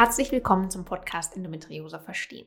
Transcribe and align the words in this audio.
Herzlich 0.00 0.32
willkommen 0.32 0.70
zum 0.70 0.86
Podcast 0.86 1.36
Endometriose 1.36 2.00
verstehen. 2.00 2.46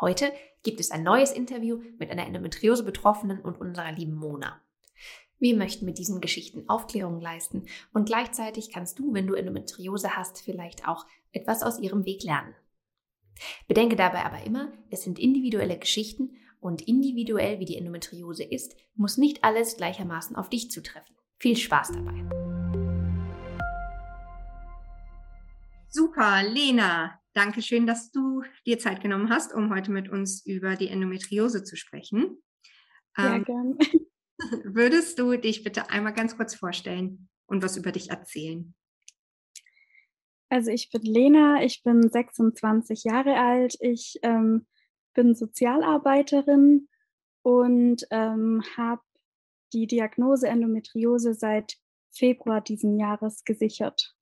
Heute 0.00 0.32
gibt 0.64 0.80
es 0.80 0.90
ein 0.90 1.04
neues 1.04 1.30
Interview 1.30 1.80
mit 2.00 2.10
einer 2.10 2.26
Endometriose-Betroffenen 2.26 3.40
und 3.42 3.60
unserer 3.60 3.92
lieben 3.92 4.16
Mona. 4.16 4.60
Wir 5.38 5.56
möchten 5.56 5.84
mit 5.84 5.98
diesen 5.98 6.20
Geschichten 6.20 6.68
Aufklärung 6.68 7.20
leisten 7.20 7.66
und 7.92 8.06
gleichzeitig 8.06 8.72
kannst 8.72 8.98
du, 8.98 9.14
wenn 9.14 9.28
du 9.28 9.34
Endometriose 9.34 10.16
hast, 10.16 10.40
vielleicht 10.42 10.88
auch 10.88 11.06
etwas 11.30 11.62
aus 11.62 11.78
ihrem 11.78 12.06
Weg 12.06 12.24
lernen. 12.24 12.56
Bedenke 13.68 13.94
dabei 13.94 14.24
aber 14.24 14.42
immer, 14.42 14.72
es 14.90 15.04
sind 15.04 15.20
individuelle 15.20 15.78
Geschichten 15.78 16.38
und 16.58 16.82
individuell 16.82 17.60
wie 17.60 17.66
die 17.66 17.76
Endometriose 17.76 18.42
ist, 18.42 18.74
muss 18.96 19.16
nicht 19.16 19.44
alles 19.44 19.76
gleichermaßen 19.76 20.34
auf 20.34 20.50
dich 20.50 20.72
zutreffen. 20.72 21.14
Viel 21.38 21.56
Spaß 21.56 21.92
dabei! 21.92 22.49
Super, 25.92 26.44
Lena, 26.44 27.20
danke 27.32 27.62
schön, 27.62 27.84
dass 27.84 28.12
du 28.12 28.44
dir 28.64 28.78
Zeit 28.78 29.00
genommen 29.00 29.28
hast, 29.28 29.52
um 29.52 29.74
heute 29.74 29.90
mit 29.90 30.08
uns 30.08 30.46
über 30.46 30.76
die 30.76 30.86
Endometriose 30.86 31.64
zu 31.64 31.76
sprechen. 31.76 32.40
Ja, 33.18 33.34
ähm, 33.34 33.44
gern. 33.44 33.78
Würdest 34.64 35.18
du 35.18 35.36
dich 35.36 35.64
bitte 35.64 35.90
einmal 35.90 36.14
ganz 36.14 36.36
kurz 36.36 36.54
vorstellen 36.54 37.28
und 37.46 37.64
was 37.64 37.76
über 37.76 37.90
dich 37.90 38.08
erzählen? 38.10 38.72
Also 40.48 40.70
ich 40.70 40.90
bin 40.90 41.02
Lena, 41.02 41.64
ich 41.64 41.82
bin 41.82 42.08
26 42.08 43.02
Jahre 43.02 43.34
alt, 43.34 43.76
ich 43.80 44.20
ähm, 44.22 44.66
bin 45.14 45.34
Sozialarbeiterin 45.34 46.88
und 47.42 48.06
ähm, 48.12 48.62
habe 48.76 49.02
die 49.72 49.88
Diagnose 49.88 50.46
Endometriose 50.46 51.34
seit 51.34 51.74
Februar 52.12 52.60
diesen 52.60 52.96
Jahres 52.96 53.42
gesichert. 53.44 54.14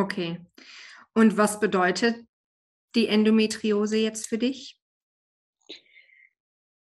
Okay. 0.00 0.40
Und 1.12 1.36
was 1.36 1.60
bedeutet 1.60 2.24
die 2.94 3.06
Endometriose 3.06 3.98
jetzt 3.98 4.26
für 4.26 4.38
dich? 4.38 4.80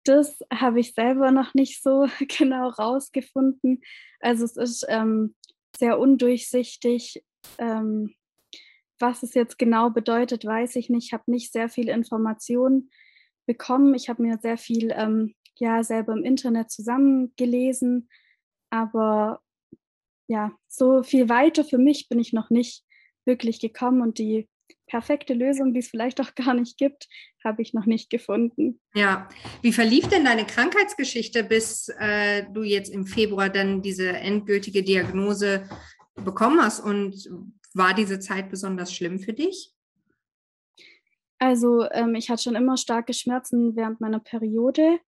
Das 0.06 0.40
habe 0.52 0.80
ich 0.80 0.94
selber 0.94 1.32
noch 1.32 1.54
nicht 1.54 1.84
so 1.84 2.08
genau 2.40 2.70
rausgefunden. 2.70 3.82
Also 4.22 4.46
es 4.46 4.56
ist 4.56 4.86
ähm, 4.88 5.36
sehr 5.76 6.00
undurchsichtig. 6.00 7.22
Ähm, 7.58 8.16
was 8.98 9.24
es 9.24 9.34
jetzt 9.34 9.60
genau 9.60 9.90
bedeutet, 9.90 10.46
weiß 10.46 10.78
ich 10.78 10.90
nicht. 10.90 11.08
Ich 11.08 11.14
habe 11.14 11.30
nicht 11.30 11.52
sehr 11.52 11.68
viel 11.68 11.90
Informationen 11.90 12.92
bekommen. 13.46 13.94
Ich 13.94 14.08
habe 14.08 14.22
mir 14.22 14.38
sehr 14.42 14.58
viel 14.58 14.94
ähm, 14.96 15.36
ja 15.58 15.84
selber 15.84 16.14
im 16.14 16.24
Internet 16.24 16.72
zusammengelesen, 16.72 18.08
aber 18.70 19.42
ja, 20.28 20.58
so 20.70 21.04
viel 21.04 21.28
weiter 21.28 21.66
für 21.66 21.78
mich 21.78 22.08
bin 22.08 22.18
ich 22.18 22.32
noch 22.32 22.50
nicht 22.50 22.86
wirklich 23.26 23.60
gekommen 23.60 24.02
und 24.02 24.18
die 24.18 24.48
perfekte 24.88 25.34
Lösung, 25.34 25.74
die 25.74 25.80
es 25.80 25.90
vielleicht 25.90 26.20
auch 26.20 26.36
gar 26.36 26.54
nicht 26.54 26.78
gibt, 26.78 27.08
habe 27.44 27.62
ich 27.62 27.74
noch 27.74 27.86
nicht 27.86 28.10
gefunden. 28.10 28.80
Ja, 28.94 29.30
wie 29.62 29.74
verlief 29.74 30.08
denn 30.08 30.26
deine 30.26 30.46
Krankheitsgeschichte, 30.46 31.44
bis 31.44 31.90
äh, 32.00 32.44
du 32.52 32.64
jetzt 32.64 32.90
im 32.90 33.06
Februar 33.06 33.50
dann 33.50 33.82
diese 33.82 34.10
endgültige 34.10 34.84
Diagnose 34.84 35.70
bekommen 36.16 36.62
hast? 36.62 36.82
Und 36.82 37.30
war 37.74 37.94
diese 37.94 38.20
Zeit 38.20 38.50
besonders 38.50 38.94
schlimm 38.94 39.20
für 39.20 39.34
dich? 39.34 39.74
Also 41.40 41.90
ähm, 41.92 42.14
ich 42.16 42.30
hatte 42.30 42.44
schon 42.44 42.56
immer 42.56 42.78
starke 42.78 43.14
Schmerzen 43.14 43.76
während 43.76 44.00
meiner 44.00 44.20
Periode, 44.20 45.00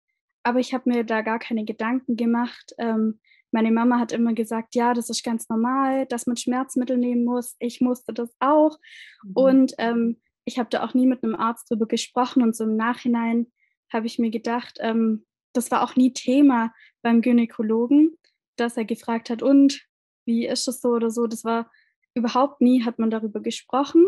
aber 0.42 0.60
ich 0.60 0.74
habe 0.74 0.90
mir 0.90 1.04
da 1.04 1.22
gar 1.22 1.40
keine 1.40 1.66
Gedanken 1.66 2.16
gemacht. 2.16 2.74
Ähm, 2.78 3.20
meine 3.54 3.72
Mama 3.72 4.00
hat 4.00 4.12
immer 4.12 4.34
gesagt, 4.34 4.76
ja, 4.76 4.94
das 4.94 5.10
ist 5.10 5.24
ganz 5.24 5.48
normal, 5.48 6.06
dass 6.08 6.26
man 6.26 6.38
Schmerzmittel 6.38 6.98
nehmen 6.98 7.24
muss. 7.24 7.56
Ich 7.60 7.82
musste 7.82 8.14
das 8.14 8.36
auch. 8.40 8.78
Mhm. 9.24 9.32
Und 9.34 9.74
ähm, 9.78 10.22
ich 10.46 10.60
habe 10.60 10.70
da 10.70 10.84
auch 10.84 10.94
nie 10.94 11.06
mit 11.06 11.24
einem 11.24 11.36
Arzt 11.36 11.70
drüber 11.70 11.86
gesprochen. 11.86 12.42
Und 12.42 12.56
so 12.56 12.64
im 12.64 12.76
Nachhinein 12.76 13.52
habe 13.92 14.08
ich 14.08 14.20
mir 14.20 14.32
gedacht, 14.32 14.78
ähm, 14.82 15.26
das 15.54 15.70
war 15.70 15.84
auch 15.84 15.96
nie 15.96 16.14
Thema 16.14 16.74
beim 17.04 17.22
Gynäkologen, 17.22 18.18
dass 18.58 18.76
er 18.76 18.86
gefragt 18.86 19.30
hat, 19.30 19.44
und 19.44 19.86
wie 20.26 20.48
ist 20.48 20.68
das 20.68 20.82
so 20.82 20.90
oder 20.90 21.12
so. 21.12 21.28
Das 21.28 21.44
war 21.44 21.70
überhaupt 22.16 22.60
nie, 22.60 22.84
hat 22.84 22.98
man 22.98 23.12
darüber 23.12 23.40
gesprochen. 23.40 24.08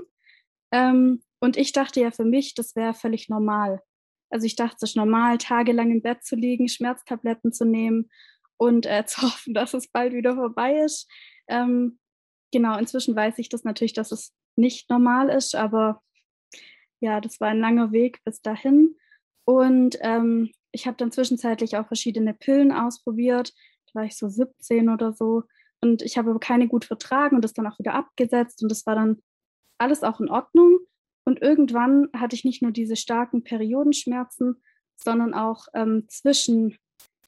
Ähm, 0.71 1.21
und 1.39 1.57
ich 1.57 1.71
dachte 1.71 2.01
ja 2.01 2.11
für 2.11 2.25
mich, 2.25 2.55
das 2.55 2.75
wäre 2.75 2.93
völlig 2.93 3.29
normal. 3.29 3.81
Also 4.31 4.47
ich 4.47 4.55
dachte, 4.55 4.77
es 4.81 4.91
ist 4.91 4.95
normal, 4.95 5.37
tagelang 5.37 5.91
im 5.91 6.01
Bett 6.01 6.23
zu 6.23 6.35
liegen, 6.35 6.67
Schmerztabletten 6.67 7.53
zu 7.53 7.65
nehmen 7.65 8.09
und 8.57 8.85
äh, 8.85 9.05
zu 9.07 9.21
hoffen, 9.21 9.53
dass 9.53 9.73
es 9.73 9.87
bald 9.87 10.13
wieder 10.13 10.35
vorbei 10.35 10.79
ist. 10.79 11.09
Ähm, 11.47 11.99
genau, 12.51 12.77
inzwischen 12.77 13.15
weiß 13.15 13.37
ich 13.39 13.49
das 13.49 13.63
natürlich, 13.63 13.93
dass 13.93 14.11
es 14.11 14.33
nicht 14.55 14.89
normal 14.89 15.29
ist, 15.29 15.55
aber 15.55 16.01
ja, 17.01 17.21
das 17.21 17.39
war 17.39 17.49
ein 17.49 17.59
langer 17.59 17.91
Weg 17.91 18.23
bis 18.23 18.41
dahin. 18.41 18.95
Und 19.45 19.97
ähm, 20.01 20.51
ich 20.71 20.87
habe 20.87 20.97
dann 20.97 21.11
zwischenzeitlich 21.11 21.77
auch 21.77 21.87
verschiedene 21.87 22.33
Pillen 22.33 22.71
ausprobiert. 22.71 23.53
Da 23.87 23.99
war 23.99 24.05
ich 24.05 24.17
so 24.17 24.27
17 24.27 24.89
oder 24.89 25.13
so. 25.13 25.43
Und 25.81 26.01
ich 26.01 26.17
habe 26.17 26.31
aber 26.31 26.39
keine 26.39 26.67
gut 26.67 26.85
vertragen 26.85 27.35
und 27.35 27.43
das 27.43 27.53
dann 27.53 27.67
auch 27.67 27.77
wieder 27.77 27.93
abgesetzt. 27.93 28.63
Und 28.63 28.69
das 28.69 28.85
war 28.85 28.95
dann 28.95 29.21
alles 29.77 30.03
auch 30.03 30.19
in 30.19 30.29
Ordnung. 30.29 30.79
Und 31.25 31.41
irgendwann 31.41 32.09
hatte 32.15 32.35
ich 32.35 32.45
nicht 32.45 32.61
nur 32.61 32.71
diese 32.71 32.95
starken 32.95 33.43
Periodenschmerzen, 33.43 34.61
sondern 34.95 35.33
auch 35.33 35.67
ähm, 35.73 36.05
zwischen 36.07 36.77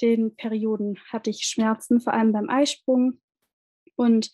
den 0.02 0.36
Perioden 0.36 0.98
hatte 1.12 1.30
ich 1.30 1.44
Schmerzen, 1.44 2.00
vor 2.00 2.14
allem 2.14 2.32
beim 2.32 2.50
Eisprung 2.50 3.20
und 3.96 4.32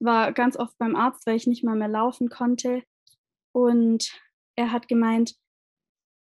war 0.00 0.32
ganz 0.32 0.56
oft 0.56 0.76
beim 0.78 0.96
Arzt, 0.96 1.26
weil 1.26 1.36
ich 1.36 1.46
nicht 1.46 1.64
mal 1.64 1.76
mehr 1.76 1.88
laufen 1.88 2.28
konnte. 2.28 2.82
Und 3.52 4.12
er 4.56 4.72
hat 4.72 4.88
gemeint, 4.88 5.34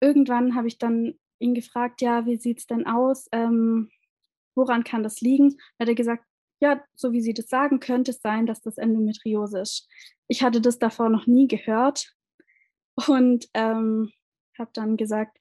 irgendwann 0.01 0.55
habe 0.55 0.67
ich 0.67 0.77
dann 0.77 1.19
ihn 1.39 1.53
gefragt, 1.53 2.01
ja, 2.01 2.25
wie 2.25 2.37
sieht 2.37 2.59
es 2.59 2.65
denn 2.67 2.85
aus? 2.87 3.27
Ähm, 3.31 3.89
woran 4.55 4.83
kann 4.83 5.03
das 5.03 5.21
liegen? 5.21 5.57
Da 5.77 5.83
hat 5.83 5.89
er 5.89 5.95
gesagt, 5.95 6.25
ja, 6.61 6.83
so 6.95 7.13
wie 7.13 7.21
Sie 7.21 7.33
das 7.33 7.47
sagen, 7.47 7.79
könnte 7.79 8.11
es 8.11 8.19
sein, 8.21 8.45
dass 8.45 8.61
das 8.61 8.77
Endometriose 8.77 9.59
ist. 9.59 9.87
Ich 10.27 10.43
hatte 10.43 10.59
das 10.59 10.77
davor 10.77 11.09
noch 11.09 11.25
nie 11.25 11.47
gehört 11.47 12.13
und 13.07 13.47
ähm, 13.53 14.11
habe 14.57 14.71
dann 14.73 14.97
gesagt, 14.97 15.37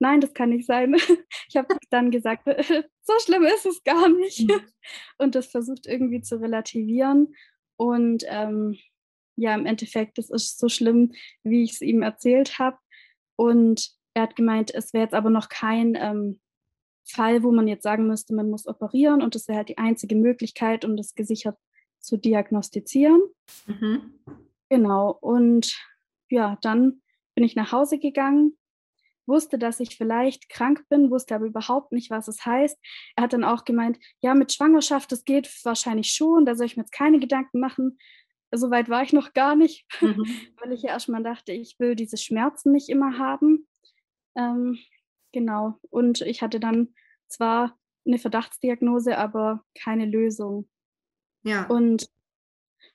nein, 0.00 0.20
das 0.20 0.34
kann 0.34 0.50
nicht 0.50 0.66
sein. 0.66 0.96
Ich 1.48 1.56
habe 1.56 1.76
dann 1.90 2.12
gesagt, 2.12 2.44
so 3.02 3.12
schlimm 3.24 3.42
ist 3.42 3.66
es 3.66 3.82
gar 3.82 4.08
nicht. 4.08 4.48
Mhm. 4.48 4.60
Und 5.18 5.34
das 5.34 5.48
versucht 5.48 5.86
irgendwie 5.86 6.20
zu 6.20 6.40
relativieren. 6.40 7.34
Und 7.76 8.24
ähm, 8.28 8.76
ja, 9.36 9.54
im 9.54 9.66
Endeffekt, 9.66 10.18
das 10.18 10.30
ist 10.30 10.58
so 10.58 10.68
schlimm, 10.68 11.12
wie 11.42 11.64
ich 11.64 11.72
es 11.72 11.80
ihm 11.80 12.02
erzählt 12.02 12.58
habe. 12.58 12.78
Und 13.36 13.90
er 14.14 14.22
hat 14.22 14.36
gemeint, 14.36 14.72
es 14.72 14.92
wäre 14.92 15.04
jetzt 15.04 15.14
aber 15.14 15.30
noch 15.30 15.48
kein 15.48 15.96
ähm, 15.96 16.40
Fall, 17.04 17.42
wo 17.42 17.50
man 17.50 17.66
jetzt 17.66 17.82
sagen 17.82 18.06
müsste, 18.06 18.34
man 18.34 18.48
muss 18.48 18.66
operieren. 18.66 19.22
Und 19.22 19.34
das 19.34 19.48
wäre 19.48 19.58
halt 19.58 19.70
die 19.70 19.78
einzige 19.78 20.14
Möglichkeit, 20.14 20.84
um 20.84 20.96
das 20.96 21.14
gesichert 21.14 21.58
zu 21.98 22.16
diagnostizieren. 22.16 23.22
Mhm. 23.66 24.20
Genau. 24.68 25.10
Und 25.20 25.76
ja, 26.28 26.58
dann 26.62 27.02
bin 27.34 27.44
ich 27.44 27.56
nach 27.56 27.72
Hause 27.72 27.98
gegangen 27.98 28.56
wusste, 29.30 29.58
dass 29.58 29.80
ich 29.80 29.96
vielleicht 29.96 30.50
krank 30.50 30.84
bin, 30.90 31.10
wusste 31.10 31.34
aber 31.34 31.46
überhaupt 31.46 31.92
nicht, 31.92 32.10
was 32.10 32.28
es 32.28 32.44
heißt. 32.44 32.78
Er 33.16 33.24
hat 33.24 33.32
dann 33.32 33.44
auch 33.44 33.64
gemeint, 33.64 33.98
ja, 34.20 34.34
mit 34.34 34.52
Schwangerschaft, 34.52 35.10
das 35.12 35.24
geht 35.24 35.48
wahrscheinlich 35.64 36.12
schon, 36.12 36.44
da 36.44 36.54
soll 36.54 36.66
ich 36.66 36.76
mir 36.76 36.82
jetzt 36.82 36.92
keine 36.92 37.18
Gedanken 37.18 37.60
machen. 37.60 37.98
Soweit 38.52 38.90
war 38.90 39.02
ich 39.02 39.14
noch 39.14 39.32
gar 39.32 39.56
nicht, 39.56 39.86
mhm. 40.02 40.26
weil 40.60 40.72
ich 40.72 40.82
ja 40.82 40.90
erstmal 40.90 41.22
dachte, 41.22 41.52
ich 41.52 41.78
will 41.78 41.94
diese 41.94 42.18
Schmerzen 42.18 42.72
nicht 42.72 42.90
immer 42.90 43.16
haben. 43.16 43.66
Ähm, 44.36 44.78
genau. 45.32 45.78
Und 45.88 46.20
ich 46.20 46.42
hatte 46.42 46.60
dann 46.60 46.94
zwar 47.28 47.78
eine 48.06 48.18
Verdachtsdiagnose, 48.18 49.16
aber 49.16 49.64
keine 49.80 50.04
Lösung. 50.04 50.68
Ja. 51.44 51.66
Und 51.66 52.10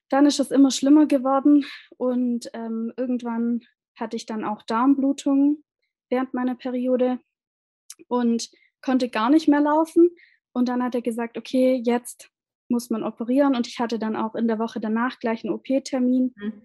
dann 0.10 0.26
ist 0.26 0.40
es 0.40 0.52
immer 0.52 0.72
schlimmer 0.72 1.08
geworden 1.08 1.66
und 1.98 2.50
ähm, 2.54 2.94
irgendwann 2.96 3.62
hatte 3.96 4.18
ich 4.18 4.26
dann 4.26 4.44
auch 4.44 4.62
Darmblutungen 4.62 5.64
während 6.10 6.34
meiner 6.34 6.56
Periode 6.56 7.20
und 8.08 8.50
konnte 8.82 9.10
gar 9.10 9.30
nicht 9.30 9.48
mehr 9.48 9.62
laufen. 9.62 10.10
Und 10.54 10.70
dann 10.70 10.84
hat 10.84 10.96
er 10.96 11.02
gesagt, 11.02 11.38
okay, 11.38 11.82
jetzt 11.84 12.30
muss 12.70 12.90
man 12.90 13.04
operieren. 13.04 13.56
Und 13.56 13.68
ich 13.68 13.80
hatte 13.80 14.00
dann 14.00 14.16
auch 14.16 14.36
in 14.36 14.48
der 14.48 14.60
Woche 14.60 14.80
danach 14.80 15.20
gleich 15.20 15.44
einen 15.44 15.54
OP-Termin. 15.54 16.34
Mhm. 16.36 16.62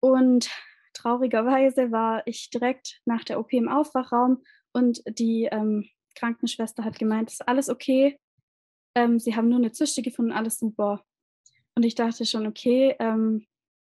Und 0.00 0.50
traurigerweise 0.92 1.92
war 1.92 2.26
ich 2.26 2.50
direkt 2.50 3.00
nach 3.04 3.24
der 3.24 3.38
OP 3.38 3.52
im 3.52 3.68
Aufwachraum 3.68 4.42
und 4.72 5.02
die 5.18 5.48
ähm, 5.50 5.88
Krankenschwester 6.14 6.84
hat 6.84 6.98
gemeint, 6.98 7.30
ist 7.30 7.46
alles 7.46 7.68
okay. 7.68 8.18
Ähm, 8.94 9.18
sie 9.18 9.36
haben 9.36 9.48
nur 9.48 9.58
eine 9.58 9.72
Zyste 9.72 10.02
gefunden, 10.02 10.32
alles 10.32 10.58
super. 10.58 11.04
Und 11.74 11.84
ich 11.84 11.94
dachte 11.94 12.24
schon, 12.24 12.46
okay, 12.46 12.96
ähm, 12.98 13.46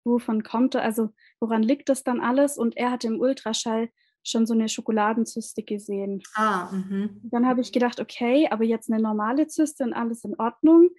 wovon 0.04 0.42
kommt 0.42 0.74
er? 0.74 0.82
Also 0.82 1.10
woran 1.40 1.62
liegt 1.62 1.88
das 1.88 2.02
dann 2.02 2.20
alles? 2.20 2.56
Und 2.56 2.76
er 2.76 2.90
hatte 2.90 3.08
im 3.08 3.20
Ultraschall 3.20 3.90
schon 4.24 4.46
so 4.46 4.54
eine 4.54 4.68
Schokoladenzyste 4.68 5.62
gesehen. 5.62 6.22
Ah, 6.34 6.72
mhm. 6.72 7.20
Dann 7.24 7.46
habe 7.46 7.60
ich 7.60 7.72
gedacht, 7.72 8.00
okay, 8.00 8.48
aber 8.50 8.64
jetzt 8.64 8.90
eine 8.90 9.02
normale 9.02 9.46
Zyste 9.46 9.84
und 9.84 9.92
alles 9.92 10.24
in 10.24 10.34
Ordnung. 10.38 10.90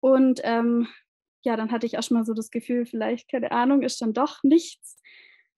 Und 0.00 0.40
ähm, 0.44 0.86
ja, 1.42 1.56
dann 1.56 1.72
hatte 1.72 1.86
ich 1.86 1.94
erstmal 1.94 2.24
so 2.24 2.34
das 2.34 2.50
Gefühl, 2.50 2.84
vielleicht, 2.84 3.30
keine 3.30 3.50
Ahnung, 3.52 3.82
ist 3.82 4.00
dann 4.02 4.12
doch 4.12 4.42
nichts. 4.42 5.00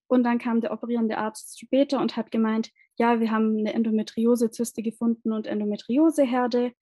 Und 0.06 0.24
dann 0.24 0.38
kam 0.38 0.60
der 0.60 0.72
operierende 0.72 1.18
Arzt 1.18 1.58
später 1.58 2.00
und 2.00 2.16
hat 2.16 2.30
gemeint, 2.30 2.70
ja, 2.96 3.20
wir 3.20 3.30
haben 3.30 3.58
eine 3.58 3.72
Endometriosezyste 3.72 4.82
gefunden 4.82 5.32
und 5.32 5.46
Endometrioseherde. 5.46 6.72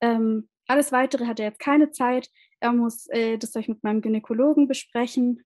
Ähm, 0.00 0.48
alles 0.66 0.92
Weitere 0.92 1.26
hat 1.26 1.40
er 1.40 1.46
jetzt 1.46 1.60
keine 1.60 1.90
Zeit. 1.90 2.28
Er 2.60 2.72
muss 2.72 3.08
äh, 3.08 3.38
das 3.38 3.56
euch 3.56 3.68
mit 3.68 3.82
meinem 3.82 4.00
Gynäkologen 4.00 4.68
besprechen. 4.68 5.42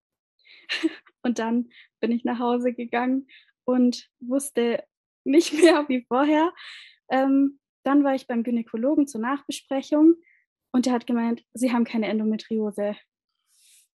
und 1.22 1.38
dann 1.38 1.68
bin 2.00 2.12
ich 2.12 2.24
nach 2.24 2.38
Hause 2.38 2.72
gegangen 2.72 3.26
und 3.66 4.08
wusste 4.20 4.82
nicht 5.24 5.52
mehr 5.60 5.88
wie 5.88 6.04
vorher. 6.08 6.52
Ähm, 7.10 7.58
dann 7.84 8.02
war 8.02 8.14
ich 8.14 8.26
beim 8.26 8.42
Gynäkologen 8.42 9.06
zur 9.06 9.20
Nachbesprechung 9.20 10.14
und 10.72 10.86
der 10.86 10.92
hat 10.92 11.06
gemeint, 11.06 11.44
Sie 11.54 11.72
haben 11.72 11.84
keine 11.84 12.08
Endometriose. 12.08 12.96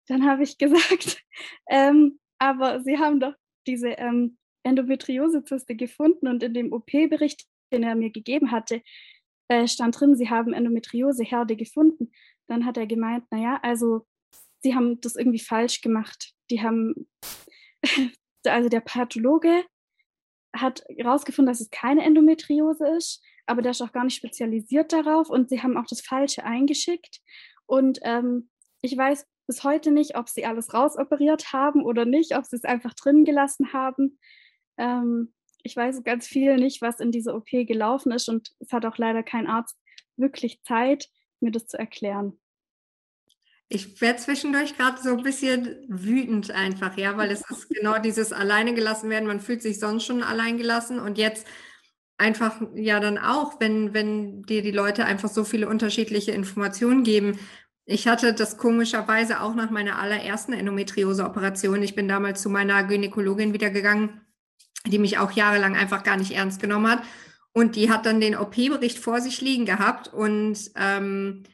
Dann 0.09 0.27
habe 0.27 0.43
ich 0.43 0.59
gesagt, 0.59 1.23
ähm, 1.69 2.19
aber 2.39 2.81
Sie 2.81 2.99
haben 2.99 3.21
doch 3.21 3.35
diese 3.67 3.91
ähm, 3.91 4.39
Endometriosezyste 4.63 5.77
gefunden 5.77 6.29
und 6.29 6.43
in 6.43 6.55
dem 6.55 6.73
OP-Bericht, 6.73 7.47
den 7.73 7.83
er 7.83 7.95
mir 7.95 8.11
gegeben 8.11 8.51
hatte, 8.51 8.83
äh, 9.49 9.69
stand 9.69 9.99
drin, 9.99 10.17
Sie 10.17 10.29
haben 10.29 10.53
Endometrioseherde 10.53 11.57
gefunden. 11.57 12.11
Dann 12.49 12.67
hat 12.67 12.77
er 12.77 12.87
gemeint, 12.87 13.25
naja, 13.31 13.59
also 13.63 14.07
Sie 14.63 14.75
haben 14.75 15.01
das 15.01 15.17
irgendwie 15.17 15.39
falsch 15.39 15.81
gemacht. 15.81 16.33
Die 16.51 16.63
haben, 16.63 17.09
also 18.47 18.69
der 18.69 18.81
Pathologe 18.81 19.65
hat 20.55 20.85
herausgefunden, 20.97 21.51
dass 21.51 21.61
es 21.61 21.71
keine 21.71 22.05
Endometriose 22.05 22.87
ist, 22.97 23.23
aber 23.47 23.63
der 23.63 23.73
ist 23.73 23.83
auch 23.83 23.93
gar 23.93 24.05
nicht 24.05 24.17
spezialisiert 24.17 24.93
darauf 24.93 25.31
und 25.31 25.49
sie 25.49 25.63
haben 25.63 25.77
auch 25.77 25.87
das 25.89 26.01
Falsche 26.01 26.45
eingeschickt. 26.45 27.21
Und 27.67 27.99
ähm, 28.03 28.49
ich 28.81 28.97
weiß 28.97 29.27
bis 29.47 29.63
heute 29.65 29.91
nicht, 29.91 30.17
ob 30.17 30.29
sie 30.29 30.45
alles 30.45 30.75
rausoperiert 30.75 31.53
haben 31.53 31.85
oder 31.85 32.05
nicht, 32.05 32.37
ob 32.37 32.45
sie 32.45 32.57
es 32.57 32.65
einfach 32.65 32.95
drin 32.95 33.25
gelassen 33.25 33.73
haben. 33.73 34.19
Ähm, 34.77 35.35
ich 35.63 35.77
weiß 35.77 36.03
ganz 36.05 36.27
viel 36.27 36.57
nicht, 36.57 36.83
was 36.83 37.01
in 37.01 37.11
dieser 37.11 37.35
OP 37.35 37.49
gelaufen 37.51 38.13
ist 38.13 38.29
und 38.29 38.51
es 38.61 38.73
hat 38.73 38.85
auch 38.85 38.99
leider 38.99 39.23
kein 39.23 39.47
Arzt 39.47 39.77
wirklich 40.17 40.63
Zeit, 40.63 41.09
mir 41.41 41.51
das 41.51 41.67
zu 41.67 41.79
erklären. 41.79 42.41
Ich 43.69 44.01
werde 44.01 44.21
zwischendurch 44.21 44.77
gerade 44.77 45.03
so 45.03 45.11
ein 45.11 45.23
bisschen 45.25 45.77
wütend 45.89 46.53
einfach, 46.53 46.97
ja, 46.97 47.17
weil 47.17 47.33
es 47.33 47.43
ist 47.51 47.69
genau 47.69 47.99
dieses 47.99 48.33
alleine 48.33 48.75
gelassen 48.75 49.11
werden. 49.11 49.27
Man 49.27 49.41
fühlt 49.41 49.61
sich 49.61 49.81
sonst 49.81 50.05
schon 50.05 50.23
allein 50.23 50.57
gelassen 50.57 51.01
und 51.01 51.19
jetzt 51.19 51.47
einfach 52.19 52.61
ja 52.75 53.01
dann 53.01 53.19
auch, 53.19 53.61
wenn, 53.61 53.93
wenn 53.93 54.43
dir 54.43 54.63
die 54.63 54.71
Leute 54.71 55.05
einfach 55.05 55.29
so 55.29 55.45
viele 55.45 55.69
unterschiedliche 55.69 56.31
Informationen 56.33 57.03
geben. 57.03 57.39
Ich 57.85 58.09
hatte 58.09 58.35
das 58.35 58.57
komischerweise 58.57 59.41
auch 59.41 59.55
nach 59.55 59.71
meiner 59.71 59.99
allerersten 59.99 60.53
Endometriose-Operation. 60.53 61.83
Ich 61.83 61.95
bin 61.95 62.09
damals 62.09 62.43
zu 62.43 62.51
meiner 62.51 62.85
Gynäkologin 62.85 63.53
wieder 63.53 63.71
gegangen, 63.71 64.21
die 64.87 64.99
mich 64.99 65.19
auch 65.19 65.33
jahrelang 65.33 65.77
einfach 65.77 66.03
gar 66.03 66.17
nicht 66.17 66.33
ernst 66.33 66.61
genommen 66.61 66.91
hat. 66.91 67.03
Und 67.53 67.77
die 67.77 67.91
hat 67.91 68.07
dann 68.07 68.21
den 68.21 68.37
OP-Bericht 68.37 68.99
vor 68.99 69.21
sich 69.21 69.41
liegen 69.41 69.67
gehabt 69.67 70.13
und 70.13 70.59
ähm, 70.77 71.45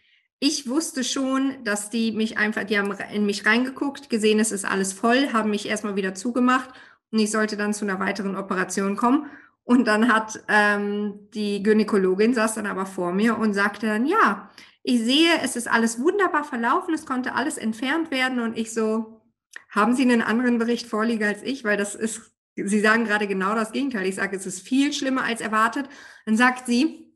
ich 0.45 0.69
wusste 0.69 1.05
schon, 1.05 1.63
dass 1.63 1.89
die 1.89 2.11
mich 2.11 2.37
einfach, 2.37 2.65
die 2.65 2.77
haben 2.77 2.93
in 3.15 3.25
mich 3.25 3.47
reingeguckt, 3.47 4.11
gesehen, 4.11 4.41
es 4.41 4.51
ist 4.51 4.65
alles 4.65 4.93
voll, 4.93 5.33
haben 5.33 5.51
mich 5.51 5.69
erstmal 5.69 5.95
wieder 5.95 6.17
zugemacht 6.17 6.69
und 7.13 7.21
ich 7.21 7.31
sollte 7.31 7.57
dann 7.57 7.73
zu 7.73 7.85
einer 7.85 8.01
weiteren 8.01 8.35
Operation 8.35 8.97
kommen. 8.97 9.31
Und 9.63 9.87
dann 9.87 10.13
hat 10.13 10.43
ähm, 10.49 11.29
die 11.33 11.63
Gynäkologin 11.63 12.35
saß 12.35 12.55
dann 12.55 12.67
aber 12.67 12.87
vor 12.87 13.13
mir 13.13 13.39
und 13.39 13.55
sagte 13.55 13.87
dann, 13.87 14.05
ja, 14.05 14.51
ich 14.83 15.05
sehe, 15.05 15.31
es 15.45 15.55
ist 15.55 15.69
alles 15.69 16.01
wunderbar 16.01 16.43
verlaufen, 16.43 16.93
es 16.93 17.07
konnte 17.07 17.37
alles 17.37 17.57
entfernt 17.57 18.11
werden. 18.11 18.41
Und 18.41 18.59
ich 18.59 18.75
so, 18.75 19.23
haben 19.71 19.95
Sie 19.95 20.03
einen 20.03 20.23
anderen 20.23 20.59
Bericht 20.59 20.89
vorliegen 20.89 21.23
als 21.23 21.45
ich? 21.45 21.63
Weil 21.63 21.77
das 21.77 21.95
ist, 21.95 22.33
Sie 22.57 22.81
sagen 22.81 23.05
gerade 23.05 23.29
genau 23.29 23.55
das 23.55 23.71
Gegenteil. 23.71 24.07
Ich 24.07 24.17
sage, 24.17 24.37
es 24.37 24.45
ist 24.45 24.67
viel 24.67 24.93
schlimmer 24.93 25.23
als 25.23 25.41
erwartet. 25.41 25.89
Dann 26.27 26.37
sagt 26.37 26.67
sie, 26.67 27.12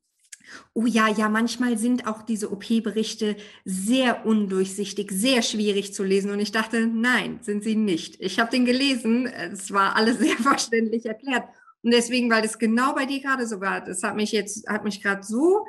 Oh 0.74 0.86
ja, 0.86 1.08
ja, 1.08 1.28
manchmal 1.28 1.78
sind 1.78 2.06
auch 2.06 2.22
diese 2.22 2.52
OP-Berichte 2.52 3.36
sehr 3.64 4.26
undurchsichtig, 4.26 5.10
sehr 5.12 5.42
schwierig 5.42 5.94
zu 5.94 6.04
lesen. 6.04 6.30
Und 6.30 6.40
ich 6.40 6.52
dachte, 6.52 6.86
nein, 6.86 7.38
sind 7.42 7.64
sie 7.64 7.76
nicht. 7.76 8.20
Ich 8.20 8.38
habe 8.38 8.50
den 8.50 8.64
gelesen, 8.64 9.26
es 9.26 9.72
war 9.72 9.96
alles 9.96 10.18
sehr 10.20 10.36
verständlich 10.36 11.06
erklärt. 11.06 11.44
Und 11.82 11.92
deswegen, 11.92 12.30
weil 12.30 12.42
das 12.42 12.58
genau 12.58 12.94
bei 12.94 13.06
dir 13.06 13.20
gerade 13.20 13.46
so 13.46 13.60
war, 13.60 13.80
das 13.80 14.02
hat 14.02 14.16
mich 14.16 14.32
jetzt, 14.32 14.68
hat 14.68 14.84
mich 14.84 15.02
gerade 15.02 15.22
so 15.22 15.64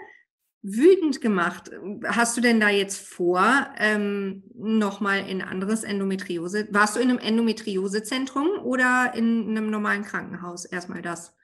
wütend 0.64 1.22
gemacht. 1.22 1.72
Hast 2.06 2.36
du 2.36 2.42
denn 2.42 2.60
da 2.60 2.70
jetzt 2.70 3.08
vor, 3.08 3.68
ähm, 3.78 4.44
nochmal 4.54 5.30
in 5.30 5.42
anderes 5.42 5.84
Endometriose? 5.84 6.68
Warst 6.72 6.96
du 6.96 7.00
in 7.00 7.10
einem 7.10 7.20
Endometriosezentrum 7.20 8.48
oder 8.64 9.14
in 9.16 9.50
einem 9.50 9.70
normalen 9.70 10.04
Krankenhaus? 10.04 10.66
Erstmal 10.66 11.02
das. 11.02 11.36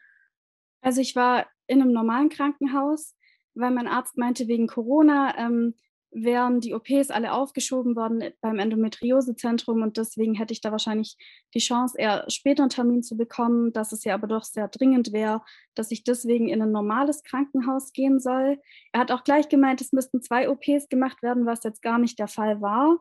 Also 0.82 1.00
ich 1.00 1.16
war 1.16 1.48
in 1.68 1.82
einem 1.82 1.94
normalen 1.94 2.30
Krankenhaus 2.30 3.16
weil 3.56 3.72
mein 3.72 3.88
Arzt 3.88 4.18
meinte, 4.18 4.48
wegen 4.48 4.68
Corona 4.68 5.38
ähm, 5.38 5.76
wären 6.16 6.60
die 6.60 6.74
OPs 6.74 7.10
alle 7.10 7.34
aufgeschoben 7.34 7.96
worden 7.96 8.24
beim 8.42 8.60
Endometriosezentrum 8.60 9.82
und 9.82 9.98
deswegen 9.98 10.36
hätte 10.36 10.54
ich 10.54 10.62
da 10.62 10.72
wahrscheinlich 10.72 11.18
die 11.54 11.60
Chance, 11.60 11.96
eher 11.98 12.26
später 12.30 12.64
einen 12.64 12.70
Termin 12.70 13.04
zu 13.04 13.18
bekommen, 13.18 13.74
dass 13.74 13.92
es 13.92 14.04
ja 14.04 14.14
aber 14.14 14.28
doch 14.28 14.44
sehr 14.44 14.68
dringend 14.68 15.12
wäre, 15.12 15.42
dass 15.76 15.92
ich 15.92 16.04
deswegen 16.04 16.50
in 16.50 16.62
ein 16.62 16.72
normales 16.72 17.24
Krankenhaus 17.24 17.94
gehen 17.94 18.20
soll. 18.20 18.60
Er 18.92 19.00
hat 19.02 19.12
auch 19.12 19.24
gleich 19.24 19.50
gemeint, 19.50 19.82
es 19.82 19.92
müssten 19.92 20.22
zwei 20.22 20.50
OPs 20.50 20.90
gemacht 20.90 21.24
werden, 21.24 21.46
was 21.46 21.64
jetzt 21.64 21.82
gar 21.82 21.98
nicht 21.98 22.20
der 22.20 22.28
Fall 22.28 22.62
war. 22.62 23.00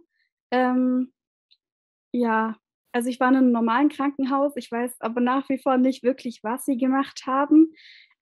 Ähm, 0.51 1.13
ja, 2.13 2.57
also 2.93 3.09
ich 3.09 3.21
war 3.21 3.31
in 3.31 3.37
einem 3.37 3.53
normalen 3.53 3.89
Krankenhaus, 3.89 4.53
ich 4.57 4.71
weiß 4.71 5.01
aber 5.01 5.21
nach 5.21 5.49
wie 5.49 5.59
vor 5.59 5.79
nicht 5.79 6.03
wirklich, 6.03 6.41
was 6.43 6.65
sie 6.65 6.77
gemacht 6.77 7.23
haben. 7.27 7.73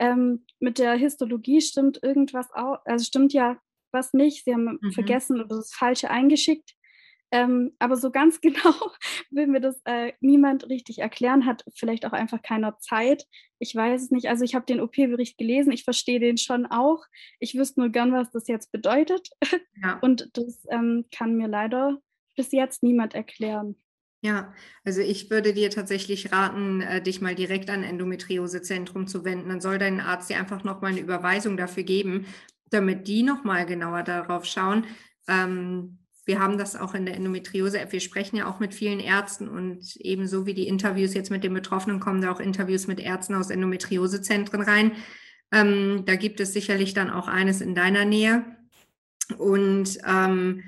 Ähm, 0.00 0.44
mit 0.58 0.78
der 0.78 0.94
Histologie 0.94 1.60
stimmt 1.60 2.02
irgendwas 2.02 2.50
auch, 2.52 2.78
also 2.84 3.04
stimmt 3.04 3.32
ja 3.32 3.60
was 3.92 4.12
nicht. 4.12 4.44
Sie 4.44 4.52
haben 4.52 4.78
mhm. 4.80 4.92
vergessen 4.92 5.40
oder 5.40 5.56
das 5.56 5.72
Falsche 5.72 6.10
eingeschickt. 6.10 6.74
Ähm, 7.32 7.72
aber 7.78 7.96
so 7.96 8.10
ganz 8.10 8.40
genau 8.40 8.74
will 9.30 9.46
mir 9.46 9.60
das 9.60 9.80
äh, 9.84 10.12
niemand 10.20 10.68
richtig 10.68 10.98
erklären, 10.98 11.46
hat 11.46 11.64
vielleicht 11.74 12.04
auch 12.04 12.12
einfach 12.12 12.42
keiner 12.42 12.78
Zeit. 12.78 13.26
Ich 13.58 13.74
weiß 13.74 14.02
es 14.02 14.10
nicht. 14.10 14.28
Also 14.28 14.44
ich 14.44 14.54
habe 14.54 14.66
den 14.66 14.80
OP-Bericht 14.80 15.38
gelesen, 15.38 15.72
ich 15.72 15.84
verstehe 15.84 16.18
den 16.18 16.38
schon 16.38 16.66
auch. 16.66 17.04
Ich 17.38 17.56
wüsste 17.56 17.80
nur 17.80 17.90
gern, 17.90 18.12
was 18.12 18.30
das 18.30 18.48
jetzt 18.48 18.72
bedeutet. 18.72 19.28
Ja. 19.82 19.98
Und 20.00 20.30
das 20.34 20.66
ähm, 20.70 21.06
kann 21.10 21.36
mir 21.36 21.48
leider 21.48 22.02
bis 22.36 22.52
jetzt 22.52 22.82
niemand 22.82 23.14
erklären. 23.14 23.76
Ja, 24.22 24.52
also 24.84 25.00
ich 25.00 25.30
würde 25.30 25.54
dir 25.54 25.70
tatsächlich 25.70 26.30
raten, 26.30 26.82
äh, 26.82 27.02
dich 27.02 27.22
mal 27.22 27.34
direkt 27.34 27.70
an 27.70 27.82
Endometriosezentrum 27.82 29.06
zu 29.06 29.24
wenden. 29.24 29.48
Dann 29.48 29.62
soll 29.62 29.78
dein 29.78 30.00
Arzt 30.00 30.28
dir 30.28 30.38
einfach 30.38 30.62
nochmal 30.62 30.90
eine 30.90 31.00
Überweisung 31.00 31.56
dafür 31.56 31.84
geben, 31.84 32.26
damit 32.68 33.08
die 33.08 33.22
nochmal 33.22 33.64
genauer 33.64 34.02
darauf 34.02 34.44
schauen. 34.44 34.86
Ähm, 35.26 36.00
wir 36.26 36.38
haben 36.38 36.58
das 36.58 36.76
auch 36.76 36.94
in 36.94 37.06
der 37.06 37.16
Endometriose-App. 37.16 37.92
Wir 37.92 38.00
sprechen 38.00 38.36
ja 38.36 38.46
auch 38.46 38.60
mit 38.60 38.74
vielen 38.74 39.00
Ärzten 39.00 39.48
und 39.48 39.96
ebenso 39.96 40.44
wie 40.44 40.54
die 40.54 40.68
Interviews 40.68 41.14
jetzt 41.14 41.30
mit 41.30 41.42
den 41.42 41.54
Betroffenen 41.54 41.98
kommen 41.98 42.20
da 42.20 42.30
auch 42.30 42.40
Interviews 42.40 42.86
mit 42.86 43.00
Ärzten 43.00 43.34
aus 43.34 43.48
Endometriosezentren 43.48 44.60
rein. 44.60 44.92
Ähm, 45.50 46.04
da 46.04 46.16
gibt 46.16 46.40
es 46.40 46.52
sicherlich 46.52 46.92
dann 46.92 47.10
auch 47.10 47.26
eines 47.26 47.62
in 47.62 47.74
deiner 47.74 48.04
Nähe. 48.04 48.44
Und 49.38 49.98
ähm, 50.06 50.62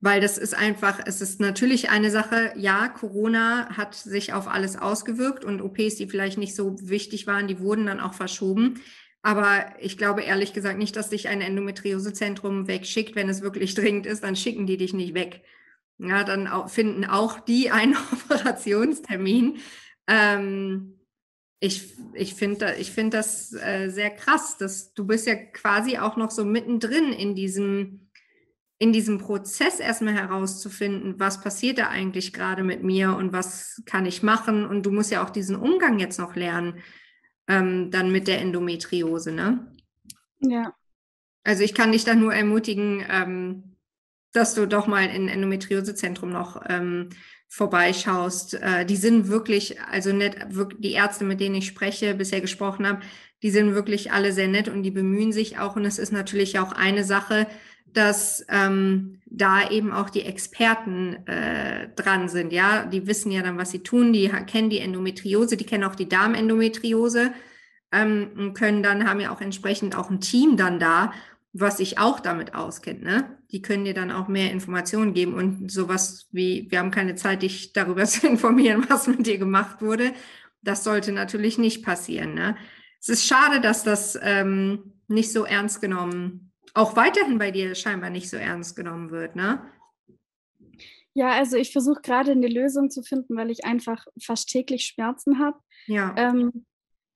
weil 0.00 0.20
das 0.20 0.38
ist 0.38 0.54
einfach, 0.54 1.00
es 1.04 1.20
ist 1.20 1.40
natürlich 1.40 1.90
eine 1.90 2.10
Sache, 2.10 2.52
ja, 2.56 2.88
Corona 2.88 3.76
hat 3.76 3.94
sich 3.94 4.32
auf 4.32 4.46
alles 4.46 4.76
ausgewirkt 4.76 5.44
und 5.44 5.60
OPs, 5.60 5.96
die 5.96 6.08
vielleicht 6.08 6.38
nicht 6.38 6.54
so 6.54 6.76
wichtig 6.80 7.26
waren, 7.26 7.48
die 7.48 7.58
wurden 7.58 7.86
dann 7.86 8.00
auch 8.00 8.14
verschoben. 8.14 8.80
Aber 9.22 9.66
ich 9.80 9.98
glaube 9.98 10.22
ehrlich 10.22 10.52
gesagt 10.52 10.78
nicht, 10.78 10.94
dass 10.94 11.10
dich 11.10 11.28
ein 11.28 11.40
Endometriosezentrum 11.40 12.68
wegschickt. 12.68 13.16
Wenn 13.16 13.28
es 13.28 13.42
wirklich 13.42 13.74
dringend 13.76 14.06
ist, 14.06 14.22
dann 14.22 14.36
schicken 14.36 14.66
die 14.66 14.76
dich 14.76 14.94
nicht 14.94 15.14
weg. 15.14 15.42
Ja, 15.98 16.22
dann 16.22 16.68
finden 16.68 17.04
auch 17.04 17.40
die 17.40 17.70
einen 17.70 17.96
Operationstermin. 18.12 19.58
Ähm, 20.06 20.94
ich 21.60 21.96
ich 22.14 22.34
finde 22.34 22.76
ich 22.78 22.92
find 22.92 23.12
das 23.12 23.52
äh, 23.52 23.88
sehr 23.88 24.10
krass, 24.10 24.58
dass 24.58 24.94
du 24.94 25.04
bist 25.04 25.26
ja 25.26 25.34
quasi 25.34 25.98
auch 25.98 26.16
noch 26.16 26.30
so 26.30 26.44
mittendrin 26.44 27.12
in 27.12 27.34
diesem 27.34 28.07
in 28.78 28.92
diesem 28.92 29.18
Prozess 29.18 29.80
erstmal 29.80 30.14
herauszufinden, 30.14 31.18
was 31.18 31.40
passiert 31.40 31.78
da 31.78 31.88
eigentlich 31.88 32.32
gerade 32.32 32.62
mit 32.62 32.84
mir 32.84 33.16
und 33.16 33.32
was 33.32 33.82
kann 33.86 34.06
ich 34.06 34.22
machen. 34.22 34.64
Und 34.64 34.86
du 34.86 34.92
musst 34.92 35.10
ja 35.10 35.24
auch 35.24 35.30
diesen 35.30 35.56
Umgang 35.56 35.98
jetzt 35.98 36.18
noch 36.18 36.36
lernen, 36.36 36.80
ähm, 37.48 37.90
dann 37.90 38.12
mit 38.12 38.28
der 38.28 38.40
Endometriose, 38.40 39.32
ne? 39.32 39.72
Ja. 40.40 40.72
Also 41.42 41.64
ich 41.64 41.74
kann 41.74 41.92
dich 41.92 42.04
da 42.04 42.14
nur 42.14 42.32
ermutigen, 42.32 43.04
ähm, 43.10 43.76
dass 44.32 44.54
du 44.54 44.66
doch 44.66 44.86
mal 44.86 45.06
in 45.06 45.28
Endometriosezentrum 45.28 46.30
noch 46.30 46.62
ähm, 46.68 47.08
vorbeischaust. 47.48 48.54
Äh, 48.54 48.84
die 48.84 48.96
sind 48.96 49.28
wirklich, 49.28 49.80
also 49.80 50.12
nett, 50.12 50.54
wirklich, 50.54 50.80
die 50.80 50.92
Ärzte, 50.92 51.24
mit 51.24 51.40
denen 51.40 51.56
ich 51.56 51.66
spreche, 51.66 52.14
bisher 52.14 52.40
gesprochen 52.40 52.86
habe, 52.86 53.00
die 53.42 53.50
sind 53.50 53.74
wirklich 53.74 54.12
alle 54.12 54.32
sehr 54.32 54.48
nett 54.48 54.68
und 54.68 54.82
die 54.82 54.90
bemühen 54.90 55.32
sich 55.32 55.58
auch. 55.58 55.74
Und 55.74 55.84
es 55.84 55.98
ist 55.98 56.12
natürlich 56.12 56.58
auch 56.58 56.72
eine 56.72 57.02
Sache, 57.02 57.46
dass 57.92 58.44
ähm, 58.48 59.20
da 59.26 59.68
eben 59.70 59.92
auch 59.92 60.10
die 60.10 60.22
Experten 60.22 61.26
äh, 61.26 61.88
dran 61.94 62.28
sind. 62.28 62.52
Ja, 62.52 62.84
die 62.84 63.06
wissen 63.06 63.30
ja 63.30 63.42
dann, 63.42 63.58
was 63.58 63.70
sie 63.70 63.82
tun. 63.82 64.12
Die 64.12 64.28
kennen 64.46 64.70
die 64.70 64.80
Endometriose, 64.80 65.56
die 65.56 65.66
kennen 65.66 65.84
auch 65.84 65.94
die 65.94 66.08
Darmendometriose 66.08 67.32
ähm, 67.92 68.30
und 68.36 68.54
können 68.54 68.82
dann 68.82 69.08
haben 69.08 69.20
ja 69.20 69.32
auch 69.32 69.40
entsprechend 69.40 69.96
auch 69.96 70.10
ein 70.10 70.20
Team 70.20 70.56
dann 70.56 70.78
da, 70.78 71.12
was 71.52 71.78
sich 71.78 71.98
auch 71.98 72.20
damit 72.20 72.54
auskennt. 72.54 73.02
Ne? 73.02 73.38
Die 73.50 73.62
können 73.62 73.84
dir 73.84 73.94
dann 73.94 74.10
auch 74.10 74.28
mehr 74.28 74.52
Informationen 74.52 75.14
geben 75.14 75.34
und 75.34 75.70
sowas 75.70 76.28
wie 76.30 76.66
wir 76.70 76.78
haben 76.78 76.90
keine 76.90 77.14
Zeit, 77.14 77.42
dich 77.42 77.72
darüber 77.72 78.04
zu 78.06 78.26
informieren, 78.26 78.84
was 78.88 79.06
mit 79.06 79.26
dir 79.26 79.38
gemacht 79.38 79.82
wurde. 79.82 80.12
Das 80.62 80.84
sollte 80.84 81.12
natürlich 81.12 81.58
nicht 81.58 81.84
passieren. 81.84 82.34
Ne? 82.34 82.56
Es 83.00 83.08
ist 83.08 83.26
schade, 83.26 83.60
dass 83.60 83.84
das 83.84 84.18
ähm, 84.22 84.92
nicht 85.06 85.32
so 85.32 85.44
ernst 85.44 85.80
genommen 85.80 86.52
auch 86.78 86.96
weiterhin 86.96 87.38
bei 87.38 87.50
dir 87.50 87.74
scheinbar 87.74 88.10
nicht 88.10 88.30
so 88.30 88.36
ernst 88.36 88.76
genommen 88.76 89.10
wird, 89.10 89.36
ne? 89.36 89.60
Ja, 91.14 91.30
also 91.30 91.56
ich 91.56 91.72
versuche 91.72 92.00
gerade 92.00 92.30
eine 92.30 92.46
Lösung 92.46 92.90
zu 92.90 93.02
finden, 93.02 93.36
weil 93.36 93.50
ich 93.50 93.64
einfach 93.64 94.06
fast 94.22 94.48
täglich 94.48 94.84
Schmerzen 94.84 95.40
habe. 95.40 95.58
Ja. 95.86 96.14
Ähm, 96.16 96.64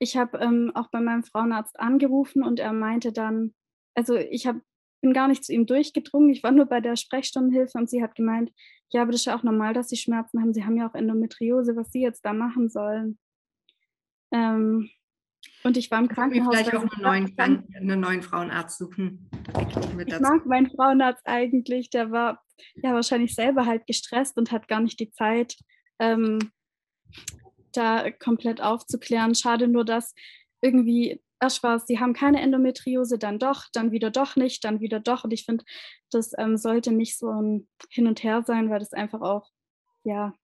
ich 0.00 0.16
habe 0.16 0.38
ähm, 0.38 0.72
auch 0.74 0.90
bei 0.90 1.00
meinem 1.00 1.22
Frauenarzt 1.22 1.78
angerufen 1.78 2.42
und 2.42 2.58
er 2.58 2.72
meinte 2.72 3.12
dann, 3.12 3.54
also 3.94 4.16
ich 4.16 4.48
hab, 4.48 4.56
bin 5.00 5.12
gar 5.12 5.28
nicht 5.28 5.44
zu 5.44 5.52
ihm 5.52 5.66
durchgedrungen, 5.66 6.30
ich 6.30 6.42
war 6.42 6.50
nur 6.50 6.66
bei 6.66 6.80
der 6.80 6.96
Sprechstundenhilfe 6.96 7.78
und 7.78 7.88
sie 7.88 8.02
hat 8.02 8.16
gemeint, 8.16 8.50
ja, 8.90 9.02
aber 9.02 9.12
das 9.12 9.20
ist 9.20 9.26
ja 9.26 9.36
auch 9.36 9.44
normal, 9.44 9.74
dass 9.74 9.88
sie 9.88 9.96
Schmerzen 9.96 10.40
haben. 10.40 10.52
Sie 10.52 10.64
haben 10.64 10.76
ja 10.76 10.88
auch 10.88 10.94
Endometriose, 10.94 11.76
was 11.76 11.92
sie 11.92 12.02
jetzt 12.02 12.24
da 12.24 12.32
machen 12.32 12.68
sollen. 12.68 13.18
Ähm, 14.32 14.90
und 15.64 15.76
ich 15.76 15.90
war 15.90 15.98
im 15.98 16.08
Krankenhaus. 16.08 16.54
Vielleicht 16.54 16.74
auch 16.74 16.82
einen 16.82 17.02
neuen, 17.02 17.36
kann, 17.36 17.66
einen 17.74 18.00
neuen 18.00 18.22
Frauenarzt 18.22 18.78
suchen. 18.78 19.30
Ich 20.06 20.20
mag 20.20 20.46
meinen 20.46 20.70
Frauenarzt 20.70 21.26
eigentlich. 21.26 21.90
Der 21.90 22.10
war 22.10 22.42
ja 22.76 22.92
wahrscheinlich 22.94 23.34
selber 23.34 23.66
halt 23.66 23.86
gestresst 23.86 24.36
und 24.38 24.52
hat 24.52 24.68
gar 24.68 24.80
nicht 24.80 24.98
die 25.00 25.10
Zeit, 25.10 25.56
ähm, 25.98 26.38
da 27.72 28.10
komplett 28.10 28.60
aufzuklären. 28.60 29.34
Schade 29.34 29.68
nur, 29.68 29.84
dass 29.84 30.14
irgendwie 30.60 31.20
erst 31.40 31.62
war 31.62 31.76
es, 31.76 31.86
sie 31.86 31.98
haben 31.98 32.12
keine 32.12 32.40
Endometriose, 32.40 33.18
dann 33.18 33.38
doch, 33.38 33.64
dann 33.72 33.90
wieder 33.90 34.10
doch 34.10 34.36
nicht, 34.36 34.64
dann 34.64 34.80
wieder 34.80 35.00
doch. 35.00 35.24
Und 35.24 35.32
ich 35.32 35.44
finde, 35.44 35.64
das 36.10 36.32
ähm, 36.38 36.56
sollte 36.56 36.92
nicht 36.92 37.18
so 37.18 37.28
ein 37.28 37.68
Hin 37.90 38.06
und 38.06 38.22
Her 38.22 38.42
sein, 38.46 38.70
weil 38.70 38.78
das 38.78 38.92
einfach 38.92 39.20
auch 39.20 39.50
ja 40.04 40.34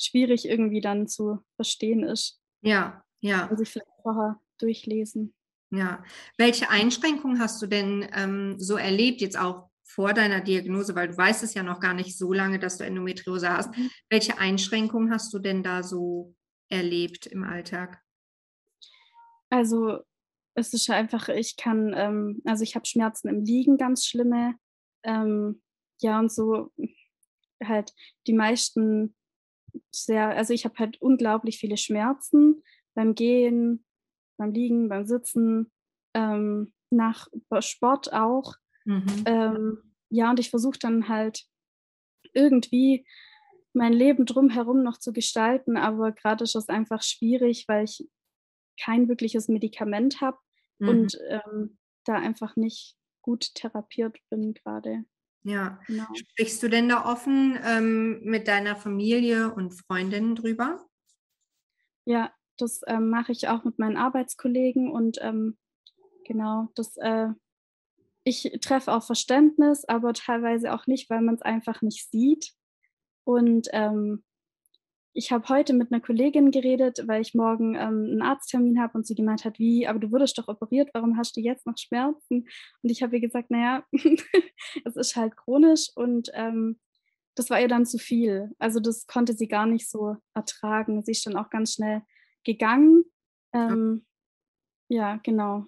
schwierig 0.00 0.48
irgendwie 0.48 0.80
dann 0.80 1.06
zu 1.06 1.40
verstehen 1.56 2.02
ist. 2.02 2.40
Ja, 2.62 3.04
ja. 3.20 3.48
Also 3.48 3.62
ich 3.62 3.70
vielleicht 3.70 3.88
vorher 4.02 4.40
durchlesen. 4.58 5.34
Ja. 5.70 6.02
Welche 6.36 6.70
Einschränkungen 6.70 7.40
hast 7.40 7.60
du 7.60 7.66
denn 7.66 8.08
ähm, 8.14 8.58
so 8.58 8.76
erlebt, 8.76 9.20
jetzt 9.20 9.38
auch 9.38 9.68
vor 9.84 10.12
deiner 10.12 10.40
Diagnose, 10.40 10.94
weil 10.94 11.08
du 11.08 11.16
weißt 11.16 11.42
es 11.42 11.54
ja 11.54 11.62
noch 11.62 11.80
gar 11.80 11.94
nicht 11.94 12.16
so 12.16 12.32
lange, 12.32 12.58
dass 12.58 12.78
du 12.78 12.84
Endometriose 12.84 13.50
hast. 13.50 13.76
Mhm. 13.76 13.90
Welche 14.10 14.38
Einschränkungen 14.38 15.10
hast 15.10 15.32
du 15.32 15.38
denn 15.38 15.62
da 15.62 15.82
so 15.82 16.34
erlebt 16.68 17.26
im 17.26 17.42
Alltag? 17.42 18.02
Also 19.50 20.00
es 20.54 20.74
ist 20.74 20.90
einfach, 20.90 21.28
ich 21.28 21.56
kann, 21.56 21.94
ähm, 21.96 22.42
also 22.44 22.64
ich 22.64 22.74
habe 22.74 22.86
Schmerzen 22.86 23.28
im 23.28 23.44
Liegen, 23.44 23.78
ganz 23.78 24.04
schlimme. 24.04 24.56
Ähm, 25.04 25.62
ja, 26.00 26.18
und 26.18 26.30
so 26.30 26.70
halt 27.62 27.92
die 28.26 28.34
meisten 28.34 29.14
sehr, 29.90 30.28
also 30.28 30.52
ich 30.52 30.64
habe 30.64 30.78
halt 30.78 31.00
unglaublich 31.00 31.58
viele 31.58 31.76
Schmerzen 31.76 32.62
beim 32.94 33.14
Gehen, 33.14 33.84
beim 34.38 34.52
Liegen, 34.52 34.88
beim 34.88 35.04
Sitzen, 35.04 35.70
ähm, 36.14 36.72
nach 36.90 37.28
Sport 37.60 38.12
auch. 38.12 38.54
Mhm. 38.84 39.24
Ähm, 39.26 39.78
ja, 40.08 40.30
und 40.30 40.40
ich 40.40 40.50
versuche 40.50 40.78
dann 40.78 41.08
halt 41.08 41.44
irgendwie 42.32 43.06
mein 43.74 43.92
Leben 43.92 44.24
drumherum 44.24 44.82
noch 44.82 44.98
zu 44.98 45.12
gestalten, 45.12 45.76
aber 45.76 46.12
gerade 46.12 46.44
ist 46.44 46.56
es 46.56 46.68
einfach 46.68 47.02
schwierig, 47.02 47.66
weil 47.68 47.84
ich 47.84 48.08
kein 48.80 49.08
wirkliches 49.08 49.48
Medikament 49.48 50.20
habe 50.20 50.38
mhm. 50.78 50.88
und 50.88 51.18
ähm, 51.28 51.78
da 52.04 52.14
einfach 52.14 52.56
nicht 52.56 52.96
gut 53.22 53.54
therapiert 53.54 54.18
bin 54.30 54.54
gerade. 54.54 55.04
Ja. 55.42 55.80
Genau. 55.86 56.06
Sprichst 56.14 56.62
du 56.62 56.68
denn 56.68 56.88
da 56.88 57.04
offen 57.04 57.58
ähm, 57.64 58.20
mit 58.22 58.48
deiner 58.48 58.76
Familie 58.76 59.52
und 59.52 59.72
Freundinnen 59.72 60.34
drüber? 60.34 60.84
Ja, 62.04 62.32
das 62.58 62.80
ähm, 62.86 63.10
mache 63.10 63.32
ich 63.32 63.48
auch 63.48 63.64
mit 63.64 63.78
meinen 63.78 63.96
Arbeitskollegen 63.96 64.90
und 64.90 65.18
ähm, 65.20 65.56
genau, 66.24 66.68
das, 66.74 66.96
äh, 66.98 67.28
ich 68.24 68.58
treffe 68.60 68.92
auch 68.92 69.02
Verständnis, 69.02 69.84
aber 69.86 70.12
teilweise 70.12 70.74
auch 70.74 70.86
nicht, 70.86 71.08
weil 71.10 71.22
man 71.22 71.36
es 71.36 71.42
einfach 71.42 71.82
nicht 71.82 72.10
sieht. 72.10 72.52
Und 73.24 73.68
ähm, 73.72 74.22
ich 75.14 75.32
habe 75.32 75.48
heute 75.48 75.72
mit 75.72 75.90
einer 75.90 76.00
Kollegin 76.00 76.50
geredet, 76.50 77.02
weil 77.06 77.22
ich 77.22 77.34
morgen 77.34 77.74
ähm, 77.74 78.06
einen 78.10 78.22
Arzttermin 78.22 78.80
habe 78.80 78.96
und 78.96 79.06
sie 79.06 79.14
gemeint 79.14 79.44
hat, 79.44 79.58
wie, 79.58 79.86
aber 79.86 79.98
du 79.98 80.12
wurdest 80.12 80.38
doch 80.38 80.48
operiert, 80.48 80.90
warum 80.92 81.16
hast 81.16 81.36
du 81.36 81.40
jetzt 81.40 81.66
noch 81.66 81.76
Schmerzen? 81.76 82.46
Und 82.82 82.90
ich 82.90 83.02
habe 83.02 83.16
ihr 83.16 83.20
gesagt, 83.20 83.50
naja, 83.50 83.82
es 84.84 84.96
ist 84.96 85.16
halt 85.16 85.36
chronisch 85.36 85.90
und 85.94 86.30
ähm, 86.34 86.78
das 87.34 87.50
war 87.50 87.60
ihr 87.60 87.68
dann 87.68 87.86
zu 87.86 87.98
viel. 87.98 88.50
Also 88.58 88.80
das 88.80 89.06
konnte 89.06 89.32
sie 89.32 89.48
gar 89.48 89.66
nicht 89.66 89.88
so 89.88 90.16
ertragen. 90.34 91.02
Sie 91.02 91.12
ist 91.12 91.26
dann 91.26 91.36
auch 91.36 91.50
ganz 91.50 91.74
schnell 91.74 92.02
gegangen. 92.48 93.04
Ähm, 93.52 94.06
ja. 94.88 95.12
ja. 95.12 95.20
genau. 95.22 95.66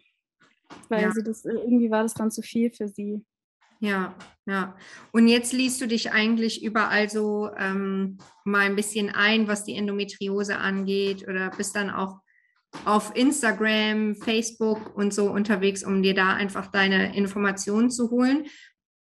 Weil 0.89 1.03
ja. 1.03 1.13
sie 1.13 1.23
das, 1.23 1.45
äh, 1.45 1.53
irgendwie 1.53 1.91
war 1.91 2.03
das 2.03 2.15
dann 2.15 2.31
zu 2.31 2.43
viel 2.43 2.73
für 2.73 2.89
sie. 2.89 3.25
Ja, 3.81 4.15
ja. 4.47 4.77
Und 5.13 5.29
jetzt 5.29 5.53
liest 5.53 5.81
du 5.81 5.87
dich 5.87 6.13
eigentlich 6.13 6.63
überall 6.63 7.09
so 7.09 7.51
ähm, 7.57 8.19
mal 8.45 8.67
ein 8.67 8.77
bisschen 8.77 9.11
ein, 9.11 9.47
was 9.47 9.65
die 9.65 9.75
Endometriose 9.75 10.59
angeht 10.59 11.27
oder 11.27 11.51
bist 11.51 11.77
dann 11.77 11.91
auch 11.91 12.21
auf 12.85 13.17
Instagram, 13.17 14.17
Facebook 14.17 14.95
und 14.97 15.13
so 15.13 15.31
unterwegs, 15.31 15.83
um 15.83 16.03
dir 16.03 16.15
da 16.15 16.35
einfach 16.35 16.69
deine 16.69 17.17
Informationen 17.17 17.91
zu 17.91 18.11
holen. 18.11 18.47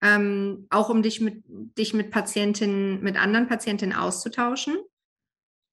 Ähm, 0.02 0.68
auch 0.70 0.90
um 0.90 1.02
dich 1.02 1.22
mit, 1.22 1.44
dich 1.48 1.94
mit 1.94 2.12
Patientinnen, 2.12 3.02
mit 3.02 3.18
anderen 3.18 3.48
Patientinnen 3.48 3.96
auszutauschen? 3.96 4.78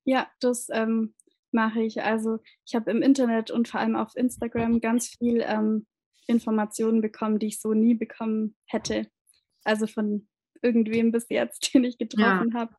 Ja, 0.05 0.29
das 0.41 0.69
ähm, 0.71 1.15
mache 1.53 1.83
ich. 1.83 2.03
Also 2.03 2.39
ich 2.67 2.75
habe 2.75 2.91
im 2.91 3.03
Internet 3.03 3.51
und 3.51 3.69
vor 3.69 3.81
allem 3.81 3.97
auf 3.97 4.17
Instagram 4.17 4.81
ganz 4.81 5.09
viel 5.09 5.45
ähm, 5.47 5.87
Informationen 6.27 7.01
bekommen, 7.01 7.39
die 7.39 7.49
ich 7.49 7.61
so 7.61 7.75
nie 7.75 7.95
bekommen 7.95 8.57
hätte. 8.67 9.09
Also 9.65 9.87
von 9.87 10.29
irgendwem 10.63 11.13
bis 11.13 11.27
jetzt, 11.29 11.71
den 11.75 11.85
ich 11.85 11.99
getroffen 11.99 12.51
ja. 12.53 12.61
habe. 12.61 12.75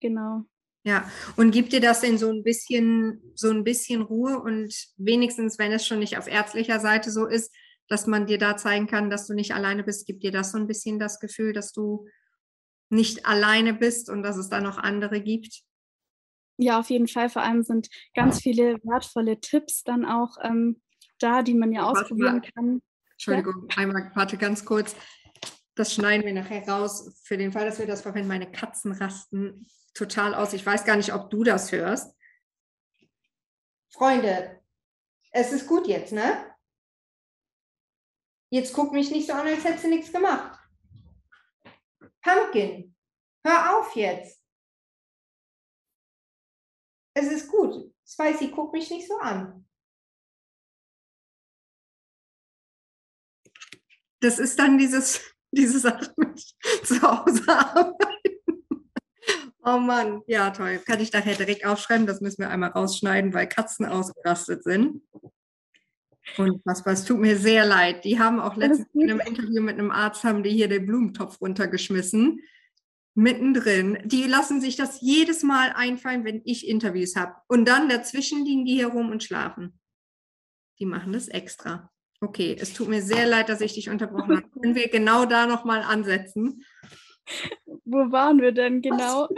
Genau. 0.00 0.44
Ja, 0.82 1.10
und 1.36 1.50
gibt 1.50 1.72
dir 1.72 1.80
das 1.80 2.00
denn 2.00 2.16
so 2.16 2.30
ein 2.30 2.42
bisschen, 2.42 3.20
so 3.34 3.50
ein 3.50 3.64
bisschen 3.64 4.00
Ruhe 4.00 4.40
und 4.40 4.74
wenigstens, 4.96 5.58
wenn 5.58 5.72
es 5.72 5.86
schon 5.86 5.98
nicht 5.98 6.16
auf 6.16 6.26
ärztlicher 6.26 6.80
Seite 6.80 7.10
so 7.10 7.26
ist, 7.26 7.54
dass 7.88 8.06
man 8.06 8.26
dir 8.26 8.38
da 8.38 8.56
zeigen 8.56 8.86
kann, 8.86 9.10
dass 9.10 9.26
du 9.26 9.34
nicht 9.34 9.52
alleine 9.52 9.84
bist, 9.84 10.06
gibt 10.06 10.22
dir 10.22 10.30
das 10.30 10.52
so 10.52 10.58
ein 10.58 10.66
bisschen 10.66 10.98
das 10.98 11.20
Gefühl, 11.20 11.52
dass 11.52 11.72
du 11.72 12.06
nicht 12.88 13.26
alleine 13.26 13.74
bist 13.74 14.08
und 14.08 14.22
dass 14.22 14.36
es 14.36 14.48
da 14.48 14.60
noch 14.60 14.78
andere 14.78 15.20
gibt? 15.20 15.62
Ja, 16.62 16.78
auf 16.78 16.90
jeden 16.90 17.08
Fall. 17.08 17.30
Vor 17.30 17.40
allem 17.40 17.62
sind 17.62 17.88
ganz 18.14 18.42
viele 18.42 18.74
wertvolle 18.84 19.40
Tipps 19.40 19.82
dann 19.82 20.04
auch 20.04 20.36
ähm, 20.42 20.82
da, 21.18 21.42
die 21.42 21.54
man 21.54 21.72
ja 21.72 21.88
ausprobieren 21.88 22.42
kann. 22.42 22.82
Entschuldigung, 23.12 23.66
ja. 23.70 23.78
einmal, 23.78 24.12
warte 24.14 24.36
ganz 24.36 24.62
kurz. 24.66 24.94
Das 25.74 25.94
schneiden 25.94 26.26
wir 26.26 26.34
nachher 26.34 26.68
raus. 26.68 27.18
Für 27.24 27.38
den 27.38 27.50
Fall, 27.50 27.64
dass 27.64 27.78
wir 27.78 27.86
das 27.86 28.02
verwenden, 28.02 28.28
meine 28.28 28.52
Katzen 28.52 28.92
rasten 28.92 29.66
total 29.94 30.34
aus. 30.34 30.52
Ich 30.52 30.64
weiß 30.64 30.84
gar 30.84 30.96
nicht, 30.96 31.14
ob 31.14 31.30
du 31.30 31.44
das 31.44 31.72
hörst. 31.72 32.14
Freunde, 33.88 34.60
es 35.32 35.52
ist 35.52 35.66
gut 35.66 35.86
jetzt, 35.86 36.12
ne? 36.12 36.54
Jetzt 38.50 38.74
guck 38.74 38.92
mich 38.92 39.10
nicht 39.10 39.28
so 39.28 39.32
an, 39.32 39.46
als 39.46 39.64
hättest 39.64 39.84
du 39.84 39.88
nichts 39.88 40.12
gemacht. 40.12 40.58
Pumpkin, 42.22 42.94
hör 43.46 43.78
auf 43.78 43.96
jetzt. 43.96 44.39
Es 47.14 47.30
ist 47.30 47.48
gut. 47.48 47.92
Spicy, 48.06 48.50
guck 48.50 48.72
mich 48.72 48.90
nicht 48.90 49.08
so 49.08 49.16
an. 49.18 49.66
Das 54.20 54.38
ist 54.38 54.58
dann 54.58 54.78
dieses, 54.78 55.20
diese 55.50 55.78
Sache 55.80 56.12
mit 56.16 56.38
zu 56.84 57.02
Hause 57.02 57.42
arbeiten. 57.48 58.16
Oh 59.62 59.78
Mann, 59.78 60.22
ja 60.26 60.50
toll. 60.50 60.78
Kann 60.78 61.00
ich 61.00 61.12
nachher 61.12 61.34
direkt 61.34 61.66
aufschreiben. 61.66 62.06
Das 62.06 62.20
müssen 62.20 62.38
wir 62.38 62.50
einmal 62.50 62.70
rausschneiden, 62.70 63.34
weil 63.34 63.46
Katzen 63.46 63.86
ausgerastet 63.86 64.64
sind. 64.64 65.02
Und 66.38 66.62
was, 66.64 66.86
was 66.86 67.04
tut 67.04 67.18
mir 67.18 67.36
sehr 67.36 67.66
leid. 67.66 68.04
Die 68.04 68.18
haben 68.18 68.40
auch 68.40 68.56
letztens 68.56 68.88
in 68.94 69.10
einem 69.10 69.20
Interview 69.20 69.60
mit 69.60 69.78
einem 69.78 69.90
Arzt, 69.90 70.24
haben 70.24 70.42
die 70.42 70.50
hier 70.50 70.68
den 70.68 70.86
Blumentopf 70.86 71.40
runtergeschmissen 71.40 72.40
mittendrin. 73.20 73.98
Die 74.04 74.24
lassen 74.24 74.62
sich 74.62 74.76
das 74.76 75.02
jedes 75.02 75.42
Mal 75.42 75.72
einfallen, 75.74 76.24
wenn 76.24 76.40
ich 76.44 76.66
Interviews 76.66 77.16
habe. 77.16 77.34
Und 77.48 77.66
dann 77.66 77.90
dazwischen 77.90 78.44
liegen 78.46 78.64
die 78.64 78.76
hier 78.76 78.88
rum 78.88 79.10
und 79.10 79.22
schlafen. 79.22 79.78
Die 80.78 80.86
machen 80.86 81.12
das 81.12 81.28
extra. 81.28 81.90
Okay, 82.22 82.56
es 82.58 82.72
tut 82.72 82.88
mir 82.88 83.02
sehr 83.02 83.26
leid, 83.26 83.50
dass 83.50 83.60
ich 83.60 83.74
dich 83.74 83.90
unterbrochen 83.90 84.38
habe. 84.38 84.48
Können 84.48 84.74
wir 84.74 84.88
genau 84.88 85.26
da 85.26 85.46
nochmal 85.46 85.82
ansetzen? 85.82 86.64
Wo 87.84 88.10
waren 88.10 88.40
wir 88.40 88.52
denn 88.52 88.80
genau? 88.80 89.28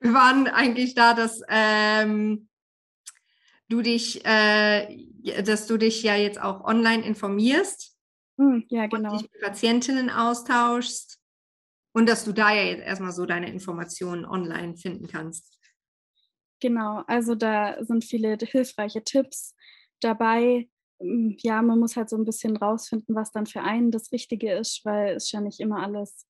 Wir 0.00 0.14
waren 0.14 0.48
eigentlich 0.48 0.94
da, 0.94 1.12
dass 1.12 1.42
ähm, 1.48 2.48
du 3.68 3.82
dich, 3.82 4.24
äh, 4.24 5.06
dass 5.44 5.66
du 5.66 5.76
dich 5.76 6.02
ja 6.02 6.16
jetzt 6.16 6.40
auch 6.40 6.64
online 6.64 7.04
informierst. 7.04 7.96
Hm, 8.38 8.64
ja, 8.68 8.86
genau. 8.86 9.12
Und 9.12 9.20
dich 9.20 9.30
mit 9.30 9.42
Patientinnen 9.42 10.08
austauschst 10.08 11.21
und 11.92 12.08
dass 12.08 12.24
du 12.24 12.32
da 12.32 12.52
ja 12.52 12.62
jetzt 12.62 12.82
erstmal 12.82 13.12
so 13.12 13.26
deine 13.26 13.50
Informationen 13.50 14.24
online 14.24 14.76
finden 14.76 15.06
kannst. 15.06 15.58
Genau, 16.60 17.02
also 17.06 17.34
da 17.34 17.82
sind 17.84 18.04
viele 18.04 18.36
hilfreiche 18.40 19.02
Tipps 19.02 19.54
dabei. 20.00 20.68
Ja, 21.00 21.60
man 21.60 21.80
muss 21.80 21.96
halt 21.96 22.08
so 22.08 22.16
ein 22.16 22.24
bisschen 22.24 22.56
rausfinden, 22.56 23.16
was 23.16 23.32
dann 23.32 23.46
für 23.46 23.62
einen 23.62 23.90
das 23.90 24.12
Richtige 24.12 24.52
ist, 24.52 24.84
weil 24.84 25.16
es 25.16 25.32
ja 25.32 25.40
nicht 25.40 25.58
immer 25.58 25.82
alles, 25.82 26.26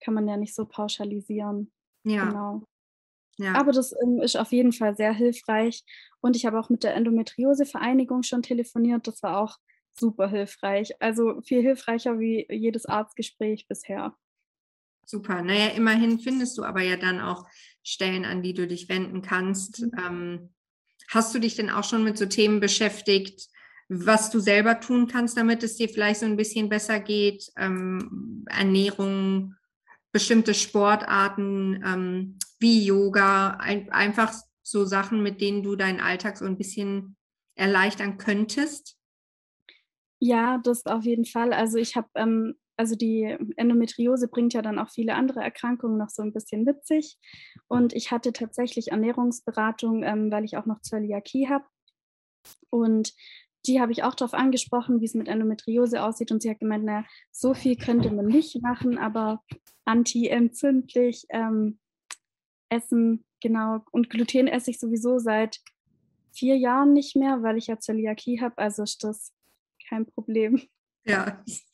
kann 0.00 0.14
man 0.14 0.26
ja 0.26 0.36
nicht 0.36 0.54
so 0.54 0.66
pauschalisieren. 0.66 1.72
Ja. 2.04 2.24
Genau. 2.24 2.64
Ja. 3.38 3.54
Aber 3.54 3.72
das 3.72 3.94
ähm, 4.02 4.20
ist 4.20 4.36
auf 4.36 4.52
jeden 4.52 4.72
Fall 4.72 4.96
sehr 4.96 5.14
hilfreich. 5.14 5.84
Und 6.20 6.36
ich 6.36 6.44
habe 6.44 6.58
auch 6.58 6.68
mit 6.68 6.82
der 6.82 6.94
Endometriose-Vereinigung 6.94 8.22
schon 8.22 8.42
telefoniert. 8.42 9.06
Das 9.06 9.22
war 9.22 9.38
auch 9.40 9.56
super 9.98 10.28
hilfreich. 10.28 11.00
Also 11.00 11.40
viel 11.42 11.62
hilfreicher 11.62 12.18
wie 12.18 12.46
jedes 12.50 12.86
Arztgespräch 12.86 13.66
bisher. 13.68 14.14
Super. 15.06 15.42
Naja, 15.42 15.68
immerhin 15.68 16.20
findest 16.20 16.56
du 16.58 16.64
aber 16.64 16.82
ja 16.82 16.96
dann 16.96 17.20
auch 17.20 17.46
Stellen, 17.82 18.24
an 18.24 18.42
die 18.42 18.54
du 18.54 18.66
dich 18.66 18.88
wenden 18.88 19.22
kannst. 19.22 19.82
Mhm. 19.82 19.92
Ähm, 19.98 20.48
hast 21.08 21.34
du 21.34 21.38
dich 21.38 21.56
denn 21.56 21.70
auch 21.70 21.84
schon 21.84 22.04
mit 22.04 22.16
so 22.16 22.26
Themen 22.26 22.60
beschäftigt, 22.60 23.48
was 23.88 24.30
du 24.30 24.38
selber 24.38 24.78
tun 24.78 25.08
kannst, 25.08 25.36
damit 25.36 25.64
es 25.64 25.76
dir 25.76 25.88
vielleicht 25.88 26.20
so 26.20 26.26
ein 26.26 26.36
bisschen 26.36 26.68
besser 26.68 27.00
geht? 27.00 27.50
Ähm, 27.56 28.44
Ernährung, 28.48 29.56
bestimmte 30.12 30.54
Sportarten 30.54 31.82
ähm, 31.84 32.38
wie 32.60 32.84
Yoga, 32.84 33.56
ein, 33.58 33.90
einfach 33.90 34.32
so 34.62 34.84
Sachen, 34.84 35.22
mit 35.22 35.40
denen 35.40 35.62
du 35.62 35.74
deinen 35.74 36.00
Alltag 36.00 36.36
so 36.36 36.44
ein 36.44 36.56
bisschen 36.56 37.16
erleichtern 37.56 38.18
könntest? 38.18 38.96
Ja, 40.20 40.58
das 40.62 40.84
auf 40.86 41.04
jeden 41.04 41.24
Fall. 41.24 41.52
Also 41.52 41.78
ich 41.78 41.96
habe 41.96 42.08
ähm, 42.14 42.54
also 42.80 42.96
die 42.96 43.36
Endometriose 43.56 44.26
bringt 44.26 44.54
ja 44.54 44.62
dann 44.62 44.78
auch 44.78 44.88
viele 44.88 45.14
andere 45.14 45.40
Erkrankungen 45.40 45.98
noch 45.98 46.08
so 46.08 46.22
ein 46.22 46.32
bisschen 46.32 46.64
mit 46.64 46.86
sich. 46.86 47.18
Und 47.68 47.92
ich 47.92 48.10
hatte 48.10 48.32
tatsächlich 48.32 48.90
Ernährungsberatung, 48.90 50.02
ähm, 50.02 50.32
weil 50.32 50.46
ich 50.46 50.56
auch 50.56 50.64
noch 50.64 50.80
Zöliakie 50.80 51.50
habe. 51.50 51.66
Und 52.70 53.12
die 53.66 53.82
habe 53.82 53.92
ich 53.92 54.02
auch 54.02 54.14
darauf 54.14 54.32
angesprochen, 54.32 55.02
wie 55.02 55.04
es 55.04 55.12
mit 55.12 55.28
Endometriose 55.28 56.02
aussieht. 56.02 56.32
Und 56.32 56.40
sie 56.40 56.48
hat 56.48 56.60
gemeint, 56.60 56.86
naja, 56.86 57.04
so 57.30 57.52
viel 57.52 57.76
könnte 57.76 58.10
man 58.10 58.24
nicht 58.24 58.62
machen, 58.62 58.96
aber 58.96 59.44
anti-entzündlich 59.84 61.26
ähm, 61.28 61.78
essen, 62.70 63.26
genau. 63.42 63.80
Und 63.90 64.08
Gluten 64.08 64.48
esse 64.48 64.70
ich 64.70 64.80
sowieso 64.80 65.18
seit 65.18 65.60
vier 66.32 66.56
Jahren 66.56 66.94
nicht 66.94 67.14
mehr, 67.14 67.42
weil 67.42 67.58
ich 67.58 67.66
ja 67.66 67.78
Zöliakie 67.78 68.40
habe. 68.40 68.56
Also 68.56 68.84
ist 68.84 69.04
das 69.04 69.34
kein 69.86 70.06
Problem. 70.06 70.62
Ja, 71.04 71.42
ich 71.44 71.62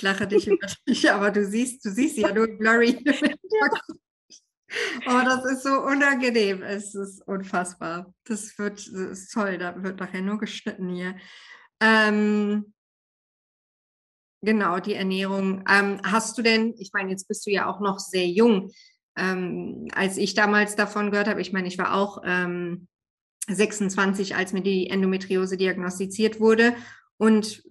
lache 0.00 0.26
dich 0.26 0.46
über 0.46 0.66
dich, 0.88 1.10
aber 1.10 1.30
du 1.30 1.44
siehst, 1.44 1.84
du 1.84 1.90
siehst 1.90 2.18
ja 2.18 2.32
nur 2.32 2.48
blurry. 2.48 2.98
Oh, 5.06 5.20
das 5.24 5.44
ist 5.44 5.62
so 5.62 5.80
unangenehm. 5.80 6.60
Es 6.62 6.94
ist 6.94 7.22
unfassbar. 7.26 8.12
Das 8.24 8.58
wird 8.58 8.78
das 8.78 8.88
ist 8.88 9.32
toll. 9.32 9.58
Da 9.58 9.80
wird 9.82 10.00
nachher 10.00 10.22
nur 10.22 10.38
geschnitten 10.38 10.88
hier. 10.88 11.16
Ähm, 11.80 12.74
genau, 14.42 14.80
die 14.80 14.94
Ernährung. 14.94 15.62
Ähm, 15.68 16.00
hast 16.04 16.36
du 16.36 16.42
denn, 16.42 16.74
ich 16.78 16.90
meine, 16.92 17.10
jetzt 17.10 17.28
bist 17.28 17.46
du 17.46 17.50
ja 17.50 17.66
auch 17.66 17.80
noch 17.80 18.00
sehr 18.00 18.26
jung. 18.26 18.72
Ähm, 19.16 19.86
als 19.94 20.16
ich 20.16 20.34
damals 20.34 20.74
davon 20.74 21.12
gehört 21.12 21.28
habe, 21.28 21.40
ich 21.40 21.52
meine, 21.52 21.68
ich 21.68 21.78
war 21.78 21.94
auch 21.94 22.22
26, 23.48 24.30
ähm, 24.32 24.36
als 24.36 24.52
mir 24.52 24.62
die 24.62 24.90
Endometriose 24.90 25.56
diagnostiziert 25.56 26.40
wurde. 26.40 26.74
Und 27.18 27.62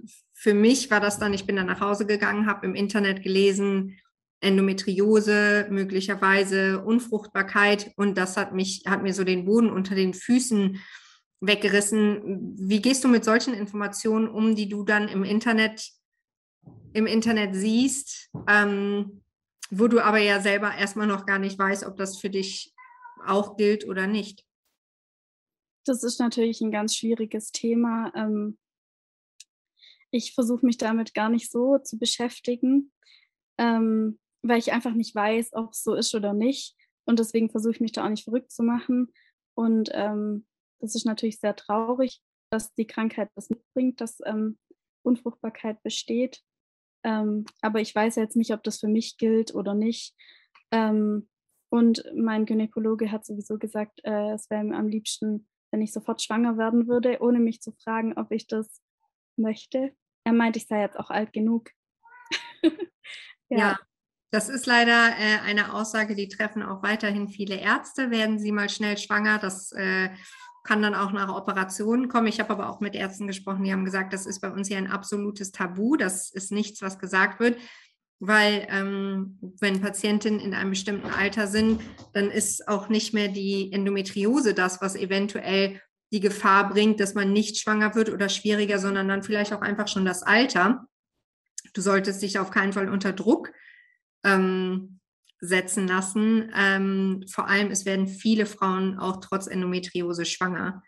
für 0.45 0.53
mich 0.53 0.91
war 0.91 0.99
das 0.99 1.17
dann, 1.17 1.33
ich 1.33 1.47
bin 1.47 1.55
dann 1.55 1.65
nach 1.65 1.79
Hause 1.79 2.05
gegangen, 2.05 2.45
habe 2.45 2.67
im 2.67 2.75
Internet 2.75 3.23
gelesen, 3.23 3.97
Endometriose, 4.41 5.65
möglicherweise 5.71 6.83
Unfruchtbarkeit 6.85 7.91
und 7.95 8.15
das 8.15 8.37
hat 8.37 8.53
mich, 8.53 8.83
hat 8.85 9.01
mir 9.01 9.15
so 9.15 9.23
den 9.23 9.45
Boden 9.45 9.71
unter 9.71 9.95
den 9.95 10.13
Füßen 10.13 10.79
weggerissen. 11.41 12.53
Wie 12.59 12.79
gehst 12.79 13.03
du 13.03 13.07
mit 13.07 13.25
solchen 13.25 13.55
Informationen 13.55 14.27
um, 14.27 14.53
die 14.53 14.69
du 14.69 14.83
dann 14.83 15.07
im 15.07 15.23
Internet, 15.23 15.89
im 16.93 17.07
Internet 17.07 17.55
siehst, 17.55 18.29
ähm, 18.47 19.23
wo 19.71 19.87
du 19.87 19.99
aber 19.99 20.19
ja 20.19 20.41
selber 20.41 20.75
erstmal 20.75 21.07
noch 21.07 21.25
gar 21.25 21.39
nicht 21.39 21.57
weißt, 21.57 21.87
ob 21.87 21.97
das 21.97 22.19
für 22.19 22.29
dich 22.29 22.75
auch 23.25 23.57
gilt 23.57 23.87
oder 23.87 24.05
nicht? 24.05 24.45
Das 25.87 26.03
ist 26.03 26.19
natürlich 26.19 26.61
ein 26.61 26.71
ganz 26.71 26.95
schwieriges 26.95 27.51
Thema. 27.51 28.11
Ähm, 28.15 28.59
ich 30.11 30.33
versuche 30.33 30.65
mich 30.65 30.77
damit 30.77 31.13
gar 31.13 31.29
nicht 31.29 31.51
so 31.51 31.77
zu 31.79 31.97
beschäftigen, 31.97 32.91
ähm, 33.57 34.19
weil 34.41 34.59
ich 34.59 34.71
einfach 34.71 34.93
nicht 34.93 35.15
weiß, 35.15 35.53
ob 35.53 35.71
es 35.71 35.83
so 35.83 35.93
ist 35.95 36.13
oder 36.15 36.33
nicht. 36.33 36.75
Und 37.05 37.19
deswegen 37.19 37.49
versuche 37.49 37.73
ich 37.73 37.81
mich 37.81 37.91
da 37.91 38.05
auch 38.05 38.09
nicht 38.09 38.23
verrückt 38.23 38.51
zu 38.51 38.63
machen. 38.63 39.11
Und 39.55 39.89
ähm, 39.93 40.45
das 40.79 40.95
ist 40.95 41.05
natürlich 41.05 41.39
sehr 41.39 41.55
traurig, 41.55 42.21
dass 42.51 42.73
die 42.73 42.87
Krankheit 42.87 43.29
das 43.35 43.49
mitbringt, 43.49 44.01
dass 44.01 44.19
ähm, 44.25 44.57
Unfruchtbarkeit 45.03 45.81
besteht. 45.83 46.41
Ähm, 47.03 47.45
aber 47.61 47.81
ich 47.81 47.93
weiß 47.93 48.15
jetzt 48.15 48.35
nicht, 48.35 48.51
ob 48.53 48.63
das 48.63 48.79
für 48.79 48.87
mich 48.87 49.17
gilt 49.17 49.53
oder 49.53 49.73
nicht. 49.73 50.15
Ähm, 50.71 51.29
und 51.69 52.03
mein 52.15 52.45
Gynäkologe 52.45 53.11
hat 53.11 53.25
sowieso 53.25 53.57
gesagt, 53.57 54.01
äh, 54.03 54.31
es 54.33 54.49
wäre 54.49 54.63
mir 54.63 54.77
am 54.77 54.87
liebsten, 54.87 55.47
wenn 55.71 55.81
ich 55.81 55.93
sofort 55.93 56.21
schwanger 56.21 56.57
werden 56.57 56.87
würde, 56.87 57.17
ohne 57.21 57.39
mich 57.39 57.61
zu 57.61 57.71
fragen, 57.73 58.17
ob 58.17 58.31
ich 58.31 58.47
das 58.47 58.81
möchte. 59.37 59.93
Er 60.23 60.33
meint, 60.33 60.57
ich 60.57 60.67
sei 60.67 60.81
jetzt 60.81 60.99
auch 60.99 61.09
alt 61.09 61.33
genug. 61.33 61.69
ja. 63.49 63.57
ja. 63.57 63.79
Das 64.31 64.49
ist 64.49 64.65
leider 64.65 65.17
äh, 65.17 65.39
eine 65.45 65.73
Aussage, 65.73 66.13
die 66.13 66.27
treffen 66.27 66.61
auch 66.61 66.83
weiterhin 66.83 67.29
viele 67.29 67.55
Ärzte. 67.55 68.11
Werden 68.11 68.37
sie 68.37 68.51
mal 68.51 68.69
schnell 68.69 68.97
schwanger, 68.97 69.37
das 69.39 69.71
äh, 69.71 70.09
kann 70.65 70.81
dann 70.81 70.95
auch 70.95 71.11
nach 71.11 71.33
Operationen 71.33 72.09
kommen. 72.09 72.27
Ich 72.27 72.39
habe 72.39 72.49
aber 72.49 72.69
auch 72.69 72.81
mit 72.81 72.95
Ärzten 72.95 73.27
gesprochen, 73.27 73.63
die 73.63 73.71
haben 73.71 73.85
gesagt, 73.85 74.11
das 74.11 74.25
ist 74.25 74.41
bei 74.41 74.51
uns 74.51 74.67
hier 74.67 74.77
ein 74.77 74.91
absolutes 74.91 75.51
Tabu. 75.51 75.95
Das 75.95 76.31
ist 76.31 76.51
nichts, 76.51 76.81
was 76.81 76.99
gesagt 76.99 77.39
wird, 77.39 77.57
weil 78.19 78.67
ähm, 78.69 79.39
wenn 79.61 79.79
Patientinnen 79.79 80.39
in 80.39 80.53
einem 80.53 80.71
bestimmten 80.71 81.11
Alter 81.11 81.47
sind, 81.47 81.81
dann 82.13 82.31
ist 82.31 82.67
auch 82.67 82.89
nicht 82.89 83.13
mehr 83.13 83.27
die 83.27 83.71
Endometriose 83.71 84.53
das, 84.53 84.81
was 84.81 84.95
eventuell 84.95 85.79
die 86.11 86.19
Gefahr 86.19 86.69
bringt, 86.69 86.99
dass 86.99 87.13
man 87.13 87.33
nicht 87.33 87.57
schwanger 87.57 87.95
wird 87.95 88.09
oder 88.09 88.29
schwieriger, 88.29 88.79
sondern 88.79 89.07
dann 89.07 89.23
vielleicht 89.23 89.53
auch 89.53 89.61
einfach 89.61 89.87
schon 89.87 90.05
das 90.05 90.23
Alter. 90.23 90.87
Du 91.73 91.81
solltest 91.81 92.21
dich 92.21 92.39
auf 92.39 92.51
keinen 92.51 92.73
Fall 92.73 92.89
unter 92.89 93.11
Druck 93.11 93.51
ähm, 94.23 94.99
setzen 95.39 95.87
lassen. 95.87 96.51
Ähm, 96.55 97.25
vor 97.29 97.47
allem, 97.47 97.71
es 97.71 97.85
werden 97.85 98.07
viele 98.07 98.45
Frauen 98.45 98.97
auch 98.97 99.19
trotz 99.19 99.47
Endometriose 99.47 100.25
schwanger. 100.25 100.83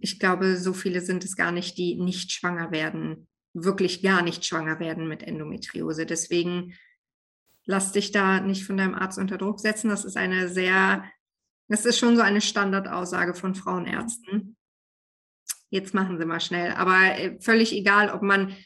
Ich 0.00 0.18
glaube, 0.18 0.56
so 0.56 0.72
viele 0.72 1.00
sind 1.00 1.24
es 1.24 1.36
gar 1.36 1.52
nicht, 1.52 1.78
die 1.78 1.94
nicht 1.94 2.32
schwanger 2.32 2.70
werden, 2.70 3.28
wirklich 3.54 4.02
gar 4.02 4.22
nicht 4.22 4.44
schwanger 4.44 4.80
werden 4.80 5.08
mit 5.08 5.22
Endometriose. 5.22 6.04
Deswegen 6.04 6.74
lass 7.64 7.92
dich 7.92 8.12
da 8.12 8.40
nicht 8.40 8.64
von 8.64 8.76
deinem 8.76 8.94
Arzt 8.94 9.18
unter 9.18 9.38
Druck 9.38 9.60
setzen. 9.60 9.88
Das 9.88 10.04
ist 10.04 10.16
eine 10.16 10.48
sehr 10.48 11.04
das 11.68 11.84
ist 11.84 11.98
schon 11.98 12.16
so 12.16 12.22
eine 12.22 12.40
Standardaussage 12.40 13.34
von 13.34 13.54
Frauenärzten. 13.54 14.56
Jetzt 15.70 15.94
machen 15.94 16.18
Sie 16.18 16.24
mal 16.24 16.40
schnell. 16.40 16.72
Aber 16.72 16.96
äh, 16.96 17.38
völlig 17.40 17.72
egal, 17.72 18.10
ob 18.10 18.22
man 18.22 18.56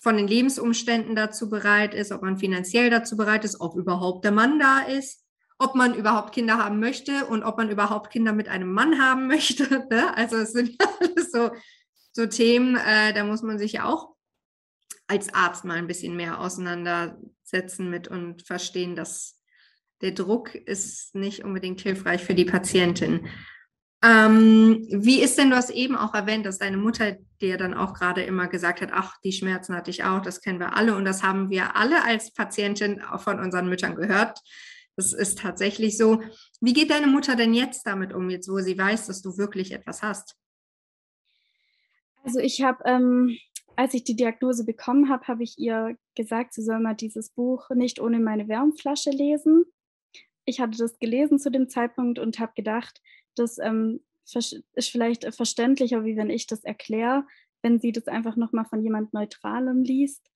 von 0.00 0.16
den 0.16 0.28
Lebensumständen 0.28 1.14
dazu 1.14 1.48
bereit 1.50 1.94
ist, 1.94 2.12
ob 2.12 2.22
man 2.22 2.38
finanziell 2.38 2.90
dazu 2.90 3.16
bereit 3.16 3.44
ist, 3.44 3.60
ob 3.60 3.76
überhaupt 3.76 4.24
der 4.24 4.32
Mann 4.32 4.58
da 4.58 4.80
ist, 4.80 5.24
ob 5.58 5.74
man 5.74 5.94
überhaupt 5.94 6.32
Kinder 6.32 6.58
haben 6.58 6.80
möchte 6.80 7.26
und 7.26 7.42
ob 7.42 7.56
man 7.56 7.70
überhaupt 7.70 8.10
Kinder 8.10 8.32
mit 8.32 8.48
einem 8.48 8.72
Mann 8.72 9.00
haben 9.00 9.26
möchte. 9.28 9.86
Ne? 9.90 10.16
Also 10.16 10.36
es 10.36 10.52
sind 10.52 10.76
alles 11.00 11.30
so, 11.30 11.50
so 12.12 12.26
Themen, 12.26 12.76
äh, 12.76 13.12
da 13.12 13.24
muss 13.24 13.42
man 13.42 13.58
sich 13.58 13.72
ja 13.72 13.84
auch 13.84 14.14
als 15.08 15.32
Arzt 15.34 15.64
mal 15.64 15.76
ein 15.76 15.86
bisschen 15.86 16.16
mehr 16.16 16.40
auseinandersetzen 16.40 17.90
mit 17.90 18.08
und 18.08 18.42
verstehen, 18.42 18.96
dass 18.96 19.35
der 20.02 20.12
Druck 20.12 20.54
ist 20.54 21.14
nicht 21.14 21.44
unbedingt 21.44 21.80
hilfreich 21.80 22.22
für 22.22 22.34
die 22.34 22.44
Patientin. 22.44 23.28
Ähm, 24.04 24.86
wie 24.90 25.20
ist 25.22 25.38
denn, 25.38 25.50
du 25.50 25.56
hast 25.56 25.70
eben 25.70 25.96
auch 25.96 26.14
erwähnt, 26.14 26.44
dass 26.44 26.58
deine 26.58 26.76
Mutter 26.76 27.16
dir 27.40 27.56
dann 27.56 27.74
auch 27.74 27.94
gerade 27.94 28.22
immer 28.22 28.46
gesagt 28.46 28.80
hat, 28.80 28.90
ach, 28.92 29.16
die 29.24 29.32
Schmerzen 29.32 29.74
hatte 29.74 29.90
ich 29.90 30.04
auch, 30.04 30.20
das 30.20 30.40
kennen 30.40 30.60
wir 30.60 30.76
alle 30.76 30.94
und 30.94 31.04
das 31.04 31.22
haben 31.22 31.50
wir 31.50 31.76
alle 31.76 32.04
als 32.04 32.32
Patientin 32.32 33.00
auch 33.00 33.22
von 33.22 33.40
unseren 33.40 33.68
Müttern 33.68 33.94
gehört. 33.94 34.38
Das 34.96 35.12
ist 35.12 35.38
tatsächlich 35.38 35.98
so. 35.98 36.22
Wie 36.60 36.72
geht 36.72 36.90
deine 36.90 37.06
Mutter 37.06 37.36
denn 37.36 37.54
jetzt 37.54 37.86
damit 37.86 38.12
um, 38.12 38.30
jetzt 38.30 38.48
wo 38.48 38.58
sie 38.60 38.78
weiß, 38.78 39.06
dass 39.06 39.22
du 39.22 39.36
wirklich 39.38 39.72
etwas 39.72 40.02
hast? 40.02 40.36
Also 42.22 42.38
ich 42.38 42.62
habe 42.62 42.82
ähm, 42.84 43.36
als 43.76 43.94
ich 43.94 44.04
die 44.04 44.16
Diagnose 44.16 44.64
bekommen 44.64 45.08
habe, 45.08 45.28
habe 45.28 45.42
ich 45.42 45.58
ihr 45.58 45.96
gesagt, 46.14 46.54
sie 46.54 46.62
soll 46.62 46.80
mal 46.80 46.94
dieses 46.94 47.30
Buch 47.30 47.68
nicht 47.70 48.00
ohne 48.00 48.18
meine 48.18 48.48
Wärmflasche 48.48 49.10
lesen. 49.10 49.64
Ich 50.46 50.60
hatte 50.60 50.78
das 50.78 50.98
gelesen 50.98 51.38
zu 51.38 51.50
dem 51.50 51.68
Zeitpunkt 51.68 52.18
und 52.18 52.38
habe 52.38 52.52
gedacht, 52.54 53.02
das 53.34 53.58
ähm, 53.58 54.00
ist 54.24 54.90
vielleicht 54.90 55.34
verständlicher, 55.34 56.04
wie 56.04 56.16
wenn 56.16 56.30
ich 56.30 56.46
das 56.46 56.64
erkläre, 56.64 57.26
wenn 57.62 57.78
sie 57.78 57.92
das 57.92 58.06
einfach 58.06 58.36
nochmal 58.36 58.64
von 58.64 58.82
jemand 58.82 59.12
Neutralem 59.12 59.82
liest. 59.82 60.30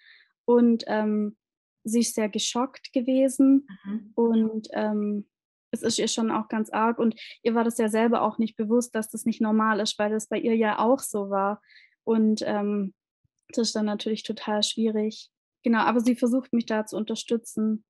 Und 0.45 0.85
ähm, 0.87 1.37
sie 1.85 2.01
ist 2.01 2.15
sehr 2.15 2.29
geschockt 2.29 2.93
gewesen 2.93 3.67
mhm. 3.85 4.13
und 4.15 4.69
ähm, 4.73 5.27
es 5.71 5.83
ist 5.83 5.99
ihr 5.99 6.09
schon 6.09 6.31
auch 6.31 6.49
ganz 6.49 6.71
arg 6.71 6.99
und 6.99 7.15
ihr 7.43 7.55
war 7.55 7.65
das 7.65 7.79
ja 7.79 7.89
selber 7.89 8.23
auch 8.23 8.39
nicht 8.39 8.57
bewusst, 8.57 8.95
dass 8.95 9.09
das 9.09 9.25
nicht 9.25 9.41
normal 9.41 9.81
ist, 9.81 9.99
weil 9.99 10.11
das 10.11 10.27
bei 10.27 10.39
ihr 10.39 10.57
ja 10.57 10.79
auch 10.79 10.99
so 10.99 11.31
war. 11.31 11.63
Und 12.05 12.43
ähm, 12.45 12.93
das 13.51 13.69
ist 13.69 13.77
dann 13.77 13.87
natürlich 13.87 14.25
total 14.25 14.63
schwierig. 14.63 15.31
Genau, 15.63 15.81
aber 15.81 16.01
sie 16.01 16.17
versucht 16.17 16.53
mich 16.53 16.67
da 16.67 16.87
zu 16.87 16.97
unterstützen, 16.97 17.85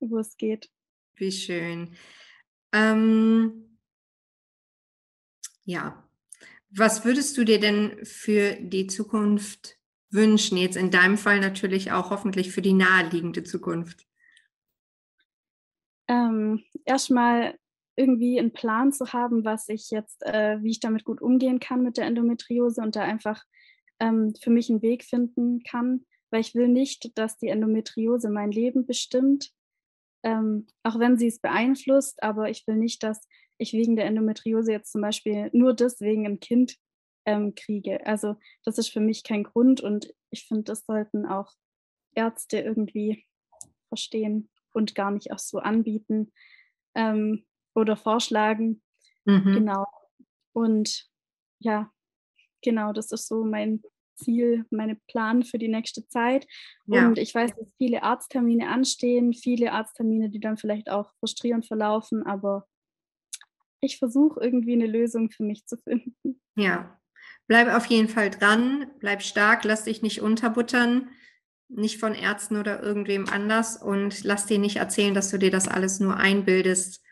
wo 0.00 0.18
es 0.18 0.36
geht. 0.36 0.70
Wie 1.16 1.32
schön. 1.32 1.94
Ähm, 2.72 3.78
ja, 5.64 6.04
was 6.70 7.04
würdest 7.04 7.36
du 7.36 7.44
dir 7.44 7.60
denn 7.60 8.04
für 8.04 8.56
die 8.60 8.86
Zukunft 8.88 9.78
wünschen? 10.10 10.58
Jetzt 10.58 10.76
in 10.76 10.90
deinem 10.90 11.16
Fall 11.16 11.40
natürlich 11.40 11.92
auch 11.92 12.10
hoffentlich 12.10 12.52
für 12.52 12.62
die 12.62 12.72
naheliegende 12.72 13.44
Zukunft. 13.44 14.06
Ähm, 16.08 16.64
Erstmal 16.84 17.58
irgendwie 17.96 18.38
einen 18.38 18.52
Plan 18.52 18.92
zu 18.92 19.12
haben, 19.12 19.44
was 19.44 19.68
ich 19.68 19.90
jetzt, 19.90 20.22
äh, 20.24 20.60
wie 20.62 20.70
ich 20.70 20.80
damit 20.80 21.04
gut 21.04 21.22
umgehen 21.22 21.60
kann 21.60 21.82
mit 21.82 21.96
der 21.96 22.06
Endometriose 22.06 22.80
und 22.80 22.96
da 22.96 23.02
einfach 23.02 23.44
ähm, 24.00 24.34
für 24.40 24.50
mich 24.50 24.68
einen 24.68 24.82
Weg 24.82 25.04
finden 25.04 25.62
kann, 25.62 26.04
weil 26.30 26.40
ich 26.40 26.54
will 26.54 26.68
nicht, 26.68 27.16
dass 27.16 27.38
die 27.38 27.48
Endometriose 27.48 28.30
mein 28.30 28.50
Leben 28.50 28.84
bestimmt, 28.84 29.52
ähm, 30.24 30.66
auch 30.82 30.98
wenn 30.98 31.16
sie 31.16 31.28
es 31.28 31.38
beeinflusst, 31.38 32.22
aber 32.22 32.50
ich 32.50 32.66
will 32.66 32.76
nicht, 32.76 33.02
dass 33.02 33.28
ich 33.58 33.72
wegen 33.72 33.94
der 33.94 34.06
Endometriose 34.06 34.72
jetzt 34.72 34.90
zum 34.90 35.02
Beispiel 35.02 35.50
nur 35.52 35.74
deswegen 35.74 36.26
ein 36.26 36.40
Kind 36.40 36.76
ähm, 37.26 37.54
kriege. 37.54 38.04
Also 38.06 38.36
das 38.64 38.78
ist 38.78 38.88
für 38.88 39.00
mich 39.00 39.22
kein 39.22 39.44
Grund 39.44 39.80
und 39.80 40.12
ich 40.30 40.46
finde, 40.46 40.64
das 40.64 40.84
sollten 40.86 41.26
auch 41.26 41.52
Ärzte 42.14 42.58
irgendwie 42.58 43.26
verstehen 43.88 44.50
und 44.72 44.94
gar 44.94 45.10
nicht 45.10 45.30
auch 45.30 45.38
so 45.38 45.58
anbieten 45.58 46.32
ähm, 46.94 47.44
oder 47.74 47.96
vorschlagen. 47.96 48.82
Mhm. 49.24 49.52
Genau. 49.54 49.86
Und 50.52 51.08
ja, 51.60 51.92
genau, 52.62 52.92
das 52.92 53.12
ist 53.12 53.28
so 53.28 53.44
mein 53.44 53.82
Ziel, 54.14 54.64
mein 54.70 55.00
Plan 55.08 55.42
für 55.42 55.58
die 55.58 55.68
nächste 55.68 56.06
Zeit. 56.08 56.46
Ja. 56.86 57.06
Und 57.06 57.18
ich 57.18 57.34
weiß, 57.34 57.54
dass 57.56 57.72
viele 57.76 58.02
Arzttermine 58.02 58.68
anstehen, 58.68 59.32
viele 59.32 59.72
Arzttermine, 59.72 60.30
die 60.30 60.40
dann 60.40 60.56
vielleicht 60.56 60.90
auch 60.90 61.12
frustrierend 61.18 61.66
verlaufen, 61.66 62.24
aber 62.24 62.66
ich 63.80 63.98
versuche 63.98 64.40
irgendwie 64.40 64.72
eine 64.72 64.86
Lösung 64.86 65.30
für 65.30 65.42
mich 65.42 65.66
zu 65.66 65.76
finden. 65.76 66.40
Ja, 66.56 66.98
bleib 67.46 67.68
auf 67.68 67.86
jeden 67.86 68.08
Fall 68.08 68.30
dran, 68.30 68.90
bleib 69.00 69.22
stark, 69.22 69.64
lass 69.64 69.84
dich 69.84 70.02
nicht 70.02 70.22
unterbuttern, 70.22 71.10
nicht 71.68 71.98
von 71.98 72.14
Ärzten 72.14 72.56
oder 72.56 72.82
irgendwem 72.82 73.28
anders 73.28 73.80
und 73.80 74.24
lass 74.24 74.46
dir 74.46 74.58
nicht 74.58 74.76
erzählen, 74.76 75.14
dass 75.14 75.30
du 75.30 75.38
dir 75.38 75.50
das 75.50 75.68
alles 75.68 76.00
nur 76.00 76.16
einbildest 76.16 77.02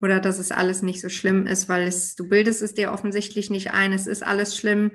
oder 0.00 0.20
dass 0.20 0.38
es 0.38 0.52
alles 0.52 0.82
nicht 0.82 1.00
so 1.00 1.08
schlimm 1.08 1.46
ist, 1.46 1.68
weil 1.68 1.86
es, 1.86 2.14
du 2.14 2.28
bildest 2.28 2.62
es 2.62 2.74
dir 2.74 2.92
offensichtlich 2.92 3.50
nicht 3.50 3.72
ein, 3.72 3.92
es 3.92 4.06
ist 4.06 4.22
alles 4.22 4.56
schlimm. 4.56 4.92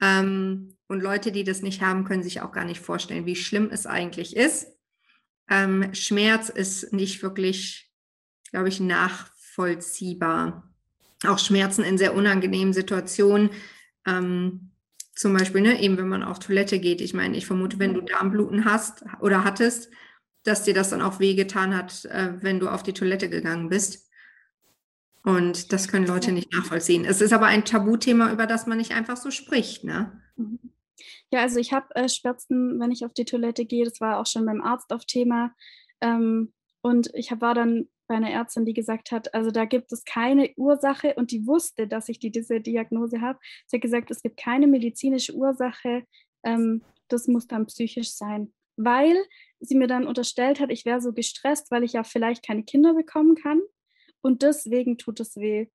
Ähm, 0.00 0.77
und 0.88 1.02
Leute, 1.02 1.32
die 1.32 1.44
das 1.44 1.62
nicht 1.62 1.82
haben, 1.82 2.04
können 2.04 2.22
sich 2.22 2.40
auch 2.40 2.50
gar 2.50 2.64
nicht 2.64 2.80
vorstellen, 2.80 3.26
wie 3.26 3.36
schlimm 3.36 3.68
es 3.70 3.86
eigentlich 3.86 4.34
ist. 4.34 4.66
Ähm, 5.50 5.94
Schmerz 5.94 6.48
ist 6.48 6.92
nicht 6.92 7.22
wirklich, 7.22 7.90
glaube 8.50 8.68
ich, 8.68 8.80
nachvollziehbar. 8.80 10.70
Auch 11.26 11.38
Schmerzen 11.38 11.84
in 11.84 11.98
sehr 11.98 12.14
unangenehmen 12.14 12.72
Situationen. 12.72 13.50
Ähm, 14.06 14.70
zum 15.14 15.34
Beispiel, 15.34 15.60
ne, 15.60 15.82
eben 15.82 15.98
wenn 15.98 16.08
man 16.08 16.22
auf 16.22 16.38
Toilette 16.38 16.78
geht. 16.78 17.00
Ich 17.00 17.12
meine, 17.12 17.36
ich 17.36 17.46
vermute, 17.46 17.78
wenn 17.78 17.92
du 17.92 18.00
Darmbluten 18.00 18.64
hast 18.64 19.04
oder 19.20 19.44
hattest, 19.44 19.90
dass 20.44 20.62
dir 20.62 20.74
das 20.74 20.90
dann 20.90 21.02
auch 21.02 21.20
wehgetan 21.20 21.76
hat, 21.76 22.04
äh, 22.06 22.34
wenn 22.40 22.60
du 22.60 22.68
auf 22.68 22.82
die 22.82 22.92
Toilette 22.94 23.28
gegangen 23.28 23.68
bist. 23.68 24.08
Und 25.24 25.72
das 25.72 25.88
können 25.88 26.06
Leute 26.06 26.32
nicht 26.32 26.52
nachvollziehen. 26.52 27.04
Es 27.04 27.20
ist 27.20 27.32
aber 27.32 27.46
ein 27.46 27.64
Tabuthema, 27.64 28.32
über 28.32 28.46
das 28.46 28.66
man 28.66 28.78
nicht 28.78 28.92
einfach 28.92 29.16
so 29.16 29.30
spricht, 29.30 29.84
ne? 29.84 30.22
Mhm. 30.36 30.58
Ja, 31.30 31.40
also 31.40 31.58
ich 31.60 31.72
habe 31.72 31.94
äh, 31.94 32.08
Schmerzen, 32.08 32.78
wenn 32.80 32.90
ich 32.90 33.04
auf 33.04 33.12
die 33.12 33.24
Toilette 33.24 33.64
gehe. 33.64 33.84
Das 33.84 34.00
war 34.00 34.18
auch 34.18 34.26
schon 34.26 34.46
beim 34.46 34.62
Arzt 34.62 34.92
auf 34.92 35.04
Thema. 35.04 35.54
Ähm, 36.00 36.52
und 36.80 37.10
ich 37.14 37.30
hab, 37.30 37.40
war 37.40 37.54
dann 37.54 37.88
bei 38.06 38.14
einer 38.14 38.30
Ärztin, 38.30 38.64
die 38.64 38.74
gesagt 38.74 39.12
hat, 39.12 39.34
also 39.34 39.50
da 39.50 39.66
gibt 39.66 39.92
es 39.92 40.04
keine 40.04 40.50
Ursache 40.56 41.14
und 41.14 41.30
die 41.30 41.46
wusste, 41.46 41.86
dass 41.86 42.08
ich 42.08 42.18
die, 42.18 42.30
diese 42.30 42.60
Diagnose 42.60 43.20
habe. 43.20 43.38
Sie 43.66 43.76
hat 43.76 43.82
gesagt, 43.82 44.10
es 44.10 44.22
gibt 44.22 44.38
keine 44.38 44.66
medizinische 44.66 45.34
Ursache, 45.34 46.04
ähm, 46.42 46.82
das 47.08 47.28
muss 47.28 47.46
dann 47.46 47.66
psychisch 47.66 48.12
sein. 48.12 48.52
Weil 48.76 49.16
sie 49.60 49.76
mir 49.76 49.88
dann 49.88 50.06
unterstellt 50.06 50.60
hat, 50.60 50.70
ich 50.70 50.84
wäre 50.84 51.00
so 51.00 51.12
gestresst, 51.12 51.70
weil 51.70 51.84
ich 51.84 51.92
ja 51.94 52.04
vielleicht 52.04 52.46
keine 52.46 52.62
Kinder 52.62 52.94
bekommen 52.94 53.34
kann 53.34 53.60
und 54.22 54.42
deswegen 54.42 54.96
tut 54.98 55.20
es 55.20 55.36
weh. 55.36 55.66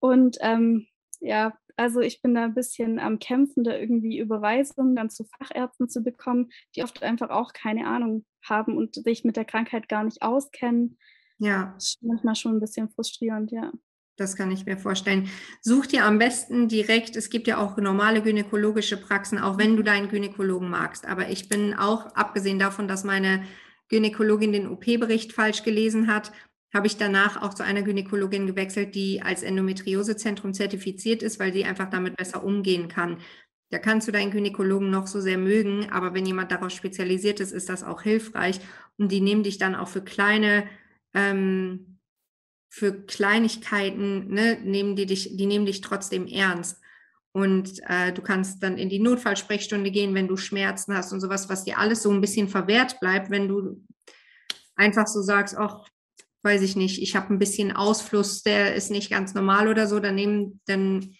Und 0.00 0.38
ähm, 0.40 0.86
ja, 1.20 1.56
also 1.76 2.00
ich 2.00 2.22
bin 2.22 2.34
da 2.34 2.44
ein 2.44 2.54
bisschen 2.54 2.98
am 2.98 3.18
Kämpfen, 3.18 3.64
da 3.64 3.76
irgendwie 3.76 4.18
Überweisungen 4.18 4.96
dann 4.96 5.10
zu 5.10 5.24
Fachärzten 5.24 5.88
zu 5.88 6.02
bekommen, 6.02 6.50
die 6.74 6.82
oft 6.82 7.02
einfach 7.02 7.30
auch 7.30 7.52
keine 7.52 7.86
Ahnung 7.86 8.24
haben 8.42 8.76
und 8.76 8.94
sich 8.94 9.24
mit 9.24 9.36
der 9.36 9.44
Krankheit 9.44 9.88
gar 9.88 10.04
nicht 10.04 10.22
auskennen. 10.22 10.98
Ja. 11.38 11.72
Das 11.74 11.84
ist 11.84 12.02
manchmal 12.02 12.34
schon 12.34 12.56
ein 12.56 12.60
bisschen 12.60 12.88
frustrierend, 12.88 13.50
ja. 13.52 13.72
Das 14.16 14.34
kann 14.34 14.50
ich 14.50 14.64
mir 14.64 14.78
vorstellen. 14.78 15.28
Such 15.60 15.86
dir 15.86 16.06
am 16.06 16.18
besten 16.18 16.68
direkt, 16.68 17.16
es 17.16 17.28
gibt 17.28 17.46
ja 17.46 17.58
auch 17.58 17.76
normale 17.76 18.22
gynäkologische 18.22 18.96
Praxen, 18.96 19.38
auch 19.38 19.58
wenn 19.58 19.76
du 19.76 19.82
deinen 19.82 20.08
Gynäkologen 20.08 20.70
magst. 20.70 21.06
Aber 21.06 21.28
ich 21.28 21.50
bin 21.50 21.74
auch, 21.74 22.06
abgesehen 22.14 22.58
davon, 22.58 22.88
dass 22.88 23.04
meine 23.04 23.44
Gynäkologin 23.88 24.52
den 24.52 24.68
OP-Bericht 24.68 25.34
falsch 25.34 25.62
gelesen 25.64 26.06
hat, 26.06 26.32
habe 26.76 26.86
ich 26.86 26.98
danach 26.98 27.40
auch 27.42 27.54
zu 27.54 27.64
einer 27.64 27.82
Gynäkologin 27.82 28.46
gewechselt, 28.46 28.94
die 28.94 29.22
als 29.22 29.42
Endometriosezentrum 29.42 30.52
zertifiziert 30.52 31.22
ist, 31.22 31.40
weil 31.40 31.52
sie 31.52 31.64
einfach 31.64 31.90
damit 31.90 32.16
besser 32.16 32.44
umgehen 32.44 32.88
kann. 32.88 33.18
Da 33.70 33.78
kannst 33.78 34.06
du 34.06 34.12
deinen 34.12 34.30
Gynäkologen 34.30 34.90
noch 34.90 35.06
so 35.06 35.20
sehr 35.20 35.38
mögen, 35.38 35.90
aber 35.90 36.14
wenn 36.14 36.26
jemand 36.26 36.52
darauf 36.52 36.70
spezialisiert 36.70 37.40
ist, 37.40 37.52
ist 37.52 37.68
das 37.68 37.82
auch 37.82 38.02
hilfreich. 38.02 38.60
Und 38.98 39.10
die 39.10 39.20
nehmen 39.20 39.42
dich 39.42 39.58
dann 39.58 39.74
auch 39.74 39.88
für 39.88 40.02
kleine, 40.02 40.68
ähm, 41.14 41.98
für 42.68 42.92
Kleinigkeiten, 43.06 44.28
ne, 44.28 44.58
nehmen 44.62 44.94
die 44.96 45.06
dich, 45.06 45.36
die 45.36 45.46
nehmen 45.46 45.66
dich 45.66 45.80
trotzdem 45.80 46.26
ernst. 46.26 46.80
Und 47.32 47.80
äh, 47.88 48.12
du 48.12 48.22
kannst 48.22 48.62
dann 48.62 48.78
in 48.78 48.88
die 48.88 48.98
Notfallsprechstunde 48.98 49.90
gehen, 49.90 50.14
wenn 50.14 50.28
du 50.28 50.36
Schmerzen 50.36 50.94
hast 50.94 51.12
und 51.12 51.20
sowas, 51.20 51.48
was 51.48 51.64
dir 51.64 51.78
alles 51.78 52.02
so 52.02 52.10
ein 52.10 52.20
bisschen 52.20 52.48
verwehrt 52.48 53.00
bleibt, 53.00 53.30
wenn 53.30 53.48
du 53.48 53.82
einfach 54.76 55.06
so 55.06 55.22
sagst, 55.22 55.56
ach, 55.56 55.88
weiß 56.42 56.62
ich 56.62 56.76
nicht, 56.76 57.02
ich 57.02 57.16
habe 57.16 57.32
ein 57.32 57.38
bisschen 57.38 57.72
Ausfluss, 57.72 58.42
der 58.42 58.74
ist 58.74 58.90
nicht 58.90 59.10
ganz 59.10 59.34
normal 59.34 59.68
oder 59.68 59.86
so, 59.86 59.98
dann 59.98 60.14
nehmen, 60.14 60.60
dann 60.66 61.16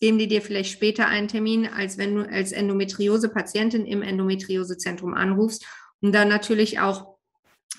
geben 0.00 0.18
die 0.18 0.28
dir 0.28 0.42
vielleicht 0.42 0.72
später 0.72 1.06
einen 1.06 1.28
Termin, 1.28 1.66
als 1.66 1.98
wenn 1.98 2.14
du 2.14 2.28
als 2.28 2.52
Endometriose-Patientin 2.52 3.86
im 3.86 4.02
Endometriosezentrum 4.02 5.14
anrufst 5.14 5.66
und 6.00 6.14
dann 6.14 6.28
natürlich 6.28 6.78
auch 6.78 7.16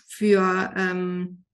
für, 0.07 0.73
ähm, 0.75 1.45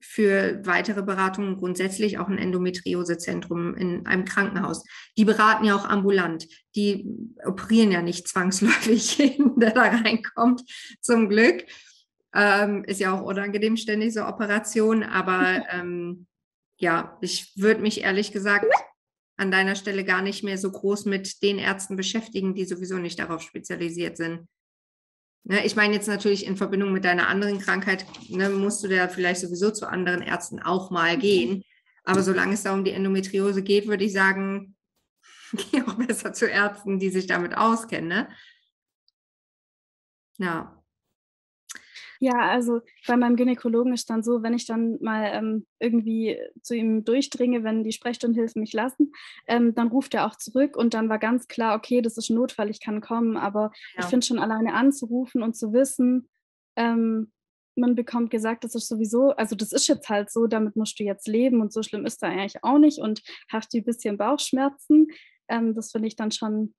für 0.00 0.60
weitere 0.64 1.02
Beratungen 1.02 1.56
grundsätzlich 1.56 2.18
auch 2.18 2.28
ein 2.28 2.38
Endometriosezentrum 2.38 3.74
in 3.74 4.06
einem 4.06 4.24
Krankenhaus. 4.24 4.84
Die 5.16 5.24
beraten 5.24 5.64
ja 5.64 5.74
auch 5.74 5.84
ambulant. 5.84 6.46
Die 6.76 7.08
operieren 7.44 7.92
ja 7.92 8.02
nicht 8.02 8.28
zwangsläufig 8.28 9.18
jeden, 9.18 9.58
der 9.58 9.72
da 9.72 9.82
reinkommt, 9.82 10.62
zum 11.00 11.28
Glück. 11.28 11.64
Ähm, 12.34 12.84
ist 12.84 13.00
ja 13.00 13.14
auch 13.14 13.22
unangenehm, 13.22 13.76
ständig 13.76 14.14
so 14.14 14.24
Operationen, 14.24 15.02
aber 15.02 15.64
ähm, 15.70 16.26
ja, 16.78 17.16
ich 17.20 17.52
würde 17.56 17.82
mich 17.82 18.02
ehrlich 18.02 18.32
gesagt 18.32 18.66
an 19.36 19.50
deiner 19.50 19.74
Stelle 19.74 20.04
gar 20.04 20.22
nicht 20.22 20.44
mehr 20.44 20.58
so 20.58 20.70
groß 20.70 21.06
mit 21.06 21.42
den 21.42 21.58
Ärzten 21.58 21.96
beschäftigen, 21.96 22.54
die 22.54 22.64
sowieso 22.64 22.96
nicht 22.96 23.18
darauf 23.18 23.42
spezialisiert 23.42 24.16
sind. 24.16 24.48
Ne, 25.44 25.64
ich 25.66 25.74
meine 25.74 25.94
jetzt 25.94 26.06
natürlich 26.06 26.46
in 26.46 26.56
Verbindung 26.56 26.92
mit 26.92 27.04
deiner 27.04 27.28
anderen 27.28 27.58
Krankheit, 27.58 28.06
ne, 28.28 28.48
musst 28.48 28.84
du 28.84 28.88
da 28.88 29.08
vielleicht 29.08 29.40
sowieso 29.40 29.70
zu 29.70 29.88
anderen 29.88 30.22
Ärzten 30.22 30.60
auch 30.60 30.90
mal 30.90 31.18
gehen. 31.18 31.64
Aber 32.04 32.22
solange 32.22 32.54
es 32.54 32.62
da 32.62 32.74
um 32.74 32.84
die 32.84 32.92
Endometriose 32.92 33.62
geht, 33.62 33.86
würde 33.86 34.04
ich 34.04 34.12
sagen, 34.12 34.76
geh 35.52 35.82
auch 35.82 35.94
besser 35.94 36.32
zu 36.32 36.46
Ärzten, 36.46 36.98
die 36.98 37.10
sich 37.10 37.26
damit 37.26 37.56
auskennen. 37.56 38.08
Ne? 38.08 38.28
Ja. 40.38 40.81
Ja, 42.22 42.38
also 42.38 42.82
bei 43.08 43.16
meinem 43.16 43.34
Gynäkologen 43.34 43.92
ist 43.92 44.08
dann 44.08 44.22
so, 44.22 44.44
wenn 44.44 44.54
ich 44.54 44.64
dann 44.64 44.96
mal 45.00 45.32
ähm, 45.34 45.66
irgendwie 45.80 46.38
zu 46.62 46.76
ihm 46.76 47.04
durchdringe, 47.04 47.64
wenn 47.64 47.82
die 47.82 47.90
Sprechstundenhilfen 47.90 48.60
mich 48.60 48.72
lassen, 48.72 49.12
ähm, 49.48 49.74
dann 49.74 49.88
ruft 49.88 50.14
er 50.14 50.28
auch 50.28 50.36
zurück 50.36 50.76
und 50.76 50.94
dann 50.94 51.08
war 51.08 51.18
ganz 51.18 51.48
klar, 51.48 51.76
okay, 51.76 52.00
das 52.00 52.16
ist 52.16 52.30
ein 52.30 52.36
Notfall, 52.36 52.70
ich 52.70 52.78
kann 52.78 53.00
kommen, 53.00 53.36
aber 53.36 53.72
ja. 53.94 54.04
ich 54.04 54.06
finde 54.06 54.24
schon 54.24 54.38
alleine 54.38 54.74
anzurufen 54.74 55.42
und 55.42 55.56
zu 55.56 55.72
wissen, 55.72 56.28
ähm, 56.76 57.32
man 57.74 57.96
bekommt 57.96 58.30
gesagt, 58.30 58.62
das 58.62 58.76
ist 58.76 58.86
sowieso, 58.86 59.30
also 59.30 59.56
das 59.56 59.72
ist 59.72 59.88
jetzt 59.88 60.08
halt 60.08 60.30
so, 60.30 60.46
damit 60.46 60.76
musst 60.76 61.00
du 61.00 61.02
jetzt 61.02 61.26
leben 61.26 61.60
und 61.60 61.72
so 61.72 61.82
schlimm 61.82 62.06
ist 62.06 62.22
da 62.22 62.28
eigentlich 62.28 62.62
auch 62.62 62.78
nicht 62.78 63.00
und 63.00 63.20
hast 63.48 63.74
du 63.74 63.78
ein 63.78 63.84
bisschen 63.84 64.16
Bauchschmerzen. 64.16 65.08
Ähm, 65.48 65.74
das 65.74 65.90
finde 65.90 66.06
ich 66.06 66.14
dann 66.14 66.30
schon 66.30 66.72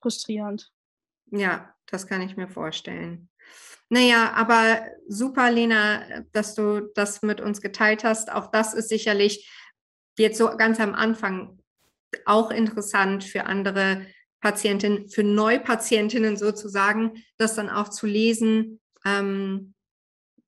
frustrierend. 0.00 0.72
Ja, 1.30 1.74
das 1.84 2.06
kann 2.06 2.22
ich 2.22 2.38
mir 2.38 2.48
vorstellen. 2.48 3.28
Naja, 3.88 4.32
aber 4.34 4.84
super, 5.08 5.50
Lena, 5.50 6.22
dass 6.32 6.54
du 6.54 6.90
das 6.94 7.22
mit 7.22 7.40
uns 7.40 7.60
geteilt 7.60 8.02
hast. 8.04 8.32
Auch 8.32 8.50
das 8.50 8.74
ist 8.74 8.88
sicherlich 8.88 9.48
jetzt 10.18 10.38
so 10.38 10.48
ganz 10.56 10.80
am 10.80 10.94
Anfang 10.94 11.58
auch 12.24 12.50
interessant 12.50 13.24
für 13.24 13.44
andere 13.44 14.06
Patientinnen, 14.40 15.08
für 15.08 15.22
Neupatientinnen 15.22 16.36
sozusagen, 16.36 17.22
das 17.38 17.54
dann 17.54 17.70
auch 17.70 17.88
zu 17.88 18.06
lesen. 18.06 18.80
Ähm, 19.04 19.74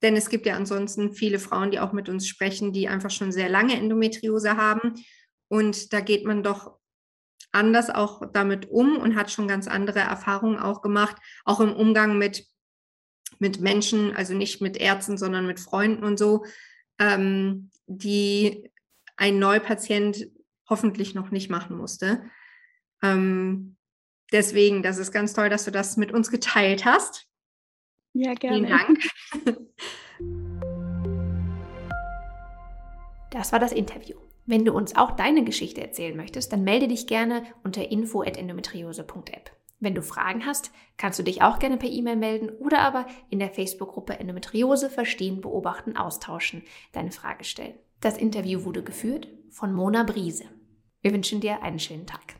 denn 0.02 0.16
es 0.16 0.30
gibt 0.30 0.46
ja 0.46 0.54
ansonsten 0.54 1.12
viele 1.12 1.38
Frauen, 1.38 1.70
die 1.70 1.80
auch 1.80 1.92
mit 1.92 2.08
uns 2.08 2.26
sprechen, 2.26 2.72
die 2.72 2.88
einfach 2.88 3.10
schon 3.10 3.32
sehr 3.32 3.48
lange 3.48 3.74
Endometriose 3.74 4.56
haben. 4.56 4.94
Und 5.48 5.92
da 5.92 6.00
geht 6.00 6.24
man 6.24 6.42
doch 6.42 6.78
anders 7.50 7.90
auch 7.90 8.22
damit 8.32 8.70
um 8.70 8.96
und 8.96 9.16
hat 9.16 9.30
schon 9.30 9.48
ganz 9.48 9.66
andere 9.66 10.00
Erfahrungen 10.00 10.58
auch 10.58 10.82
gemacht, 10.82 11.16
auch 11.44 11.60
im 11.60 11.72
Umgang 11.72 12.18
mit, 12.18 12.46
mit 13.38 13.60
Menschen, 13.60 14.14
also 14.14 14.34
nicht 14.34 14.60
mit 14.60 14.76
Ärzten, 14.76 15.18
sondern 15.18 15.46
mit 15.46 15.60
Freunden 15.60 16.04
und 16.04 16.18
so, 16.18 16.44
ähm, 16.98 17.70
die 17.86 18.70
ein 19.16 19.38
Neupatient 19.38 20.28
hoffentlich 20.68 21.14
noch 21.14 21.30
nicht 21.30 21.50
machen 21.50 21.76
musste. 21.76 22.22
Ähm, 23.02 23.76
deswegen, 24.32 24.82
das 24.82 24.98
ist 24.98 25.12
ganz 25.12 25.32
toll, 25.32 25.48
dass 25.48 25.64
du 25.64 25.70
das 25.70 25.96
mit 25.96 26.12
uns 26.12 26.30
geteilt 26.30 26.84
hast. 26.84 27.26
Ja, 28.12 28.34
gerne. 28.34 28.66
Vielen 28.66 28.70
Dank. 28.70 28.98
Das 33.30 33.52
war 33.52 33.58
das 33.58 33.72
Interview. 33.72 34.16
Wenn 34.46 34.64
du 34.64 34.72
uns 34.72 34.96
auch 34.96 35.10
deine 35.10 35.44
Geschichte 35.44 35.82
erzählen 35.82 36.16
möchtest, 36.16 36.52
dann 36.52 36.64
melde 36.64 36.88
dich 36.88 37.06
gerne 37.06 37.42
unter 37.62 37.90
info@endometriose.app. 37.90 39.57
Wenn 39.80 39.94
du 39.94 40.02
Fragen 40.02 40.44
hast, 40.44 40.72
kannst 40.96 41.18
du 41.18 41.22
dich 41.22 41.42
auch 41.42 41.58
gerne 41.58 41.76
per 41.76 41.88
E-Mail 41.88 42.16
melden 42.16 42.50
oder 42.50 42.80
aber 42.80 43.06
in 43.30 43.38
der 43.38 43.50
Facebook-Gruppe 43.50 44.18
Endometriose 44.18 44.90
verstehen, 44.90 45.40
beobachten, 45.40 45.96
austauschen, 45.96 46.62
deine 46.92 47.12
Frage 47.12 47.44
stellen. 47.44 47.74
Das 48.00 48.18
Interview 48.18 48.64
wurde 48.64 48.82
geführt 48.82 49.28
von 49.50 49.72
Mona 49.72 50.02
Briese. 50.02 50.44
Wir 51.00 51.12
wünschen 51.12 51.40
dir 51.40 51.62
einen 51.62 51.78
schönen 51.78 52.06
Tag. 52.06 52.36